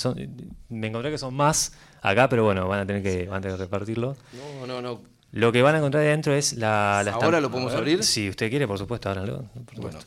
me 0.68 0.88
encontré 0.88 1.12
que 1.12 1.18
son 1.18 1.34
más 1.34 1.72
acá, 2.02 2.28
pero 2.28 2.44
bueno, 2.44 2.68
van 2.68 2.82
a 2.82 2.86
tener 2.86 3.02
que, 3.02 3.26
van 3.28 3.38
a 3.38 3.42
tener 3.42 3.56
que 3.56 3.64
repartirlo. 3.64 4.18
No, 4.34 4.68
no, 4.68 4.82
no. 4.82 5.02
Lo 5.32 5.54
que 5.54 5.62
van 5.62 5.76
a 5.76 5.78
encontrar 5.78 6.04
dentro 6.04 6.34
es 6.34 6.54
la... 6.54 7.04
la 7.06 7.14
¿Ahora 7.14 7.40
lo 7.40 7.50
podemos 7.50 7.74
abrir? 7.74 8.04
Si 8.04 8.28
usted 8.28 8.50
quiere, 8.50 8.68
por 8.68 8.78
supuesto, 8.78 9.10
ábranlo. 9.10 9.46
Bueno. 9.78 10.00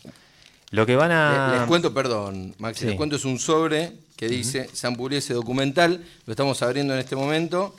Lo 0.70 0.84
que 0.84 0.96
van 0.96 1.12
a... 1.12 1.56
Les, 1.56 1.66
cuento, 1.66 1.94
perdón, 1.94 2.54
Maxi, 2.58 2.84
les 2.84 2.96
cuento, 2.96 3.16
es 3.16 3.25
un 3.25 3.38
sobre 3.38 3.92
que 4.16 4.28
dice 4.28 4.68
San 4.75 4.97
Pugliese 4.97 5.32
documental. 5.32 6.04
Lo 6.26 6.32
estamos 6.32 6.60
abriendo 6.62 6.93
en 6.93 7.00
este 7.00 7.17
momento. 7.17 7.75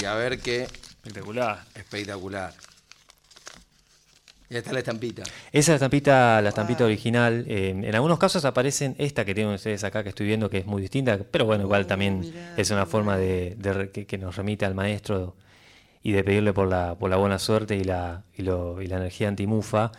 Y 0.00 0.04
a 0.06 0.14
ver 0.14 0.40
qué... 0.40 0.62
Espectacular. 0.62 1.64
Espectacular. 1.74 2.52
Y 4.50 4.56
está 4.56 4.72
la 4.72 4.80
estampita. 4.80 5.22
Esa 5.22 5.32
es 5.52 5.68
la 5.68 5.74
estampita, 5.76 6.42
la 6.42 6.48
estampita 6.48 6.84
original. 6.84 7.44
en 7.46 7.94
algunos 7.94 8.18
casos 8.18 8.44
aparecen 8.44 8.96
esta 8.98 9.24
que 9.24 9.32
tienen 9.32 9.54
ustedes 9.54 9.84
acá 9.84 10.02
que 10.02 10.08
estoy 10.08 10.26
viendo, 10.26 10.50
que 10.50 10.58
es 10.58 10.66
muy 10.66 10.82
distinta, 10.82 11.20
pero 11.30 11.44
bueno, 11.44 11.62
igual 11.62 11.86
también 11.86 12.34
es 12.56 12.68
una 12.72 12.84
forma 12.84 13.16
de, 13.16 13.56
que, 14.08 14.18
nos 14.18 14.34
remite 14.34 14.66
al 14.66 14.74
maestro 14.74 15.36
y 16.02 16.10
de 16.10 16.24
pedirle 16.24 16.52
por 16.52 16.66
la, 16.66 16.98
por 16.98 17.10
la 17.10 17.16
buena 17.16 17.38
suerte 17.38 17.76
y 17.76 17.84
la, 17.84 18.24
y, 18.36 18.42
lo, 18.42 18.82
y 18.82 18.88
la 18.88 18.96
energía 18.96 19.28
antimufa. 19.28 19.92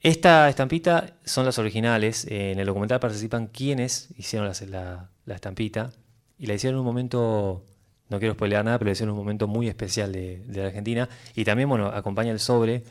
Esta 0.00 0.48
estampita 0.48 1.18
son 1.26 1.44
las 1.44 1.58
originales. 1.58 2.26
En 2.30 2.58
el 2.58 2.66
documental 2.66 2.98
participan 2.98 3.48
quienes 3.48 4.08
hicieron 4.16 4.50
la, 4.70 5.10
la, 5.26 5.34
estampita 5.34 5.92
y 6.38 6.46
la 6.46 6.54
hicieron 6.54 6.76
en 6.76 6.80
un 6.80 6.86
momento 6.86 7.62
no 8.08 8.18
quiero 8.20 8.32
spoilear 8.32 8.64
nada, 8.64 8.78
pero 8.78 8.88
la 8.88 8.92
hicieron 8.92 9.14
en 9.14 9.18
un 9.18 9.24
momento 9.24 9.48
muy 9.48 9.68
especial 9.68 10.12
de, 10.12 10.38
de, 10.46 10.60
la 10.62 10.68
Argentina. 10.68 11.10
Y 11.34 11.44
también, 11.44 11.68
bueno, 11.68 11.88
acompaña 11.88 12.30
el 12.30 12.40
sobre 12.40 12.84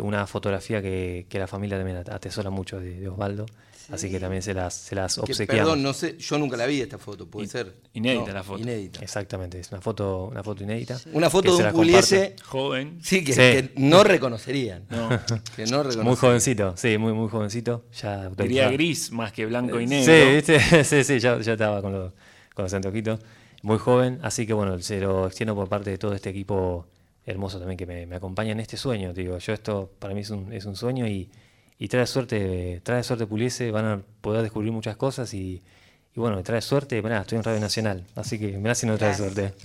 una 0.00 0.26
fotografía 0.26 0.82
que, 0.82 1.26
la 1.32 1.46
familia 1.46 1.76
también 1.76 1.98
atesora 1.98 2.50
mucho 2.50 2.80
de, 2.80 3.08
Osvaldo. 3.08 3.46
Así 3.90 4.10
que 4.10 4.20
también 4.20 4.42
se 4.42 4.54
las, 4.54 4.74
se 4.74 4.94
las 4.94 5.18
obsequiamos. 5.18 5.64
perdón, 5.64 5.82
no 5.82 5.92
sé, 5.92 6.16
yo 6.16 6.38
nunca 6.38 6.56
la 6.56 6.66
vi 6.66 6.80
esta 6.80 6.98
foto, 6.98 7.26
puede 7.26 7.48
ser. 7.48 7.74
Inédita 7.92 8.32
la 8.32 8.42
foto. 8.42 8.62
Inédita. 8.62 9.00
Exactamente, 9.00 9.58
es 9.58 9.70
una 9.70 9.80
foto, 9.80 10.28
una 10.30 10.42
foto 10.42 10.62
inédita. 10.62 10.98
Una 11.12 11.28
foto 11.28 11.56
de 11.56 11.64
un 11.64 11.72
Puliese 11.72 12.36
joven. 12.44 13.00
Sí 13.02 13.24
que, 13.24 13.72
no 13.76 14.04
reconocerían. 14.04 14.84
No. 14.88 15.08
que 15.56 15.66
no 15.66 15.82
reconocerían. 15.82 16.06
Muy 16.06 16.16
jovencito, 16.16 16.76
sí, 16.76 16.96
muy, 16.96 17.12
muy 17.12 17.28
jovencito. 17.28 17.84
Ya 18.00 18.30
Diría 18.30 18.70
gris 18.70 19.10
más 19.10 19.32
que 19.32 19.46
blanco 19.46 19.80
y 19.80 19.86
negro. 19.86 20.40
Sí, 20.46 20.58
sí, 20.84 21.04
sí, 21.04 21.18
ya, 21.18 21.40
ya 21.40 21.52
estaba 21.52 21.82
con 21.82 21.92
los, 21.92 22.12
con 22.54 22.64
los 22.64 22.72
antojitos. 22.72 23.20
Muy 23.62 23.78
joven, 23.78 24.20
así 24.22 24.46
que 24.46 24.54
bueno, 24.54 24.80
se 24.80 25.00
lo 25.00 25.26
extiendo 25.26 25.54
por 25.54 25.68
parte 25.68 25.90
de 25.90 25.98
todo 25.98 26.14
este 26.14 26.30
equipo 26.30 26.86
hermoso 27.26 27.58
también 27.58 27.76
que 27.78 27.86
me, 27.86 28.14
acompaña 28.14 28.52
en 28.52 28.60
este 28.60 28.76
sueño. 28.76 29.12
Digo, 29.12 29.38
yo 29.38 29.52
esto 29.52 29.90
para 29.98 30.14
mí 30.14 30.20
es 30.20 30.30
un, 30.30 30.52
es 30.52 30.64
un 30.64 30.76
sueño 30.76 31.06
y, 31.06 31.30
y, 31.78 31.88
trae 31.88 32.06
suerte, 32.06 32.80
trae 32.82 33.02
suerte 33.02 33.26
Puliese, 33.26 33.70
van 33.70 33.84
a 33.84 34.02
poder 34.20 34.42
descubrir 34.42 34.72
muchas 34.72 34.96
cosas 34.96 35.32
y, 35.34 35.62
y 36.14 36.20
bueno, 36.20 36.42
trae 36.42 36.60
suerte, 36.60 37.00
bueno, 37.00 37.18
estoy 37.18 37.38
en 37.38 37.44
Radio 37.44 37.60
Nacional, 37.60 38.04
así 38.14 38.38
que 38.38 38.58
me 38.58 38.70
hace 38.70 38.86
no 38.86 38.98
trae 38.98 39.14
suerte. 39.14 39.54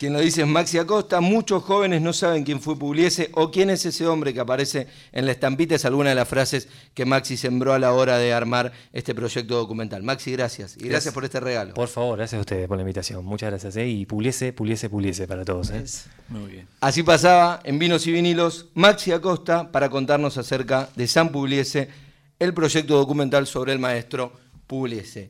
Quien 0.00 0.14
lo 0.14 0.20
dice 0.20 0.40
es 0.40 0.48
Maxi 0.48 0.78
Acosta. 0.78 1.20
Muchos 1.20 1.62
jóvenes 1.62 2.00
no 2.00 2.14
saben 2.14 2.42
quién 2.42 2.58
fue 2.62 2.74
Pugliese 2.78 3.28
o 3.34 3.50
quién 3.50 3.68
es 3.68 3.84
ese 3.84 4.06
hombre 4.06 4.32
que 4.32 4.40
aparece 4.40 4.86
en 5.12 5.26
la 5.26 5.32
estampita. 5.32 5.74
Es 5.74 5.84
alguna 5.84 6.08
de 6.08 6.14
las 6.14 6.26
frases 6.26 6.68
que 6.94 7.04
Maxi 7.04 7.36
sembró 7.36 7.74
a 7.74 7.78
la 7.78 7.92
hora 7.92 8.16
de 8.16 8.32
armar 8.32 8.72
este 8.94 9.14
proyecto 9.14 9.56
documental. 9.56 10.02
Maxi, 10.02 10.32
gracias. 10.32 10.78
Y 10.78 10.88
gracias, 10.88 11.12
por 11.12 11.26
este 11.26 11.38
regalo. 11.38 11.74
Por 11.74 11.88
favor, 11.88 12.16
gracias 12.16 12.38
a 12.38 12.40
ustedes 12.40 12.66
por 12.66 12.78
la 12.78 12.80
invitación. 12.80 13.22
Muchas 13.26 13.50
gracias. 13.50 13.76
¿eh? 13.76 13.88
Y 13.88 14.06
Pugliese, 14.06 14.54
Pugliese, 14.54 14.88
Pugliese 14.88 15.28
para 15.28 15.44
todos. 15.44 15.68
¿eh? 15.68 15.84
Muy 16.30 16.50
bien. 16.50 16.66
Así 16.80 17.02
pasaba 17.02 17.60
en 17.62 17.78
Vinos 17.78 18.06
y 18.06 18.12
Vinilos 18.12 18.68
Maxi 18.72 19.12
Acosta 19.12 19.70
para 19.70 19.90
contarnos 19.90 20.38
acerca 20.38 20.88
de 20.96 21.06
San 21.08 21.28
Pugliese, 21.28 21.90
el 22.38 22.54
proyecto 22.54 22.96
documental 22.96 23.46
sobre 23.46 23.74
el 23.74 23.78
maestro 23.78 24.32
Pugliese. 24.66 25.28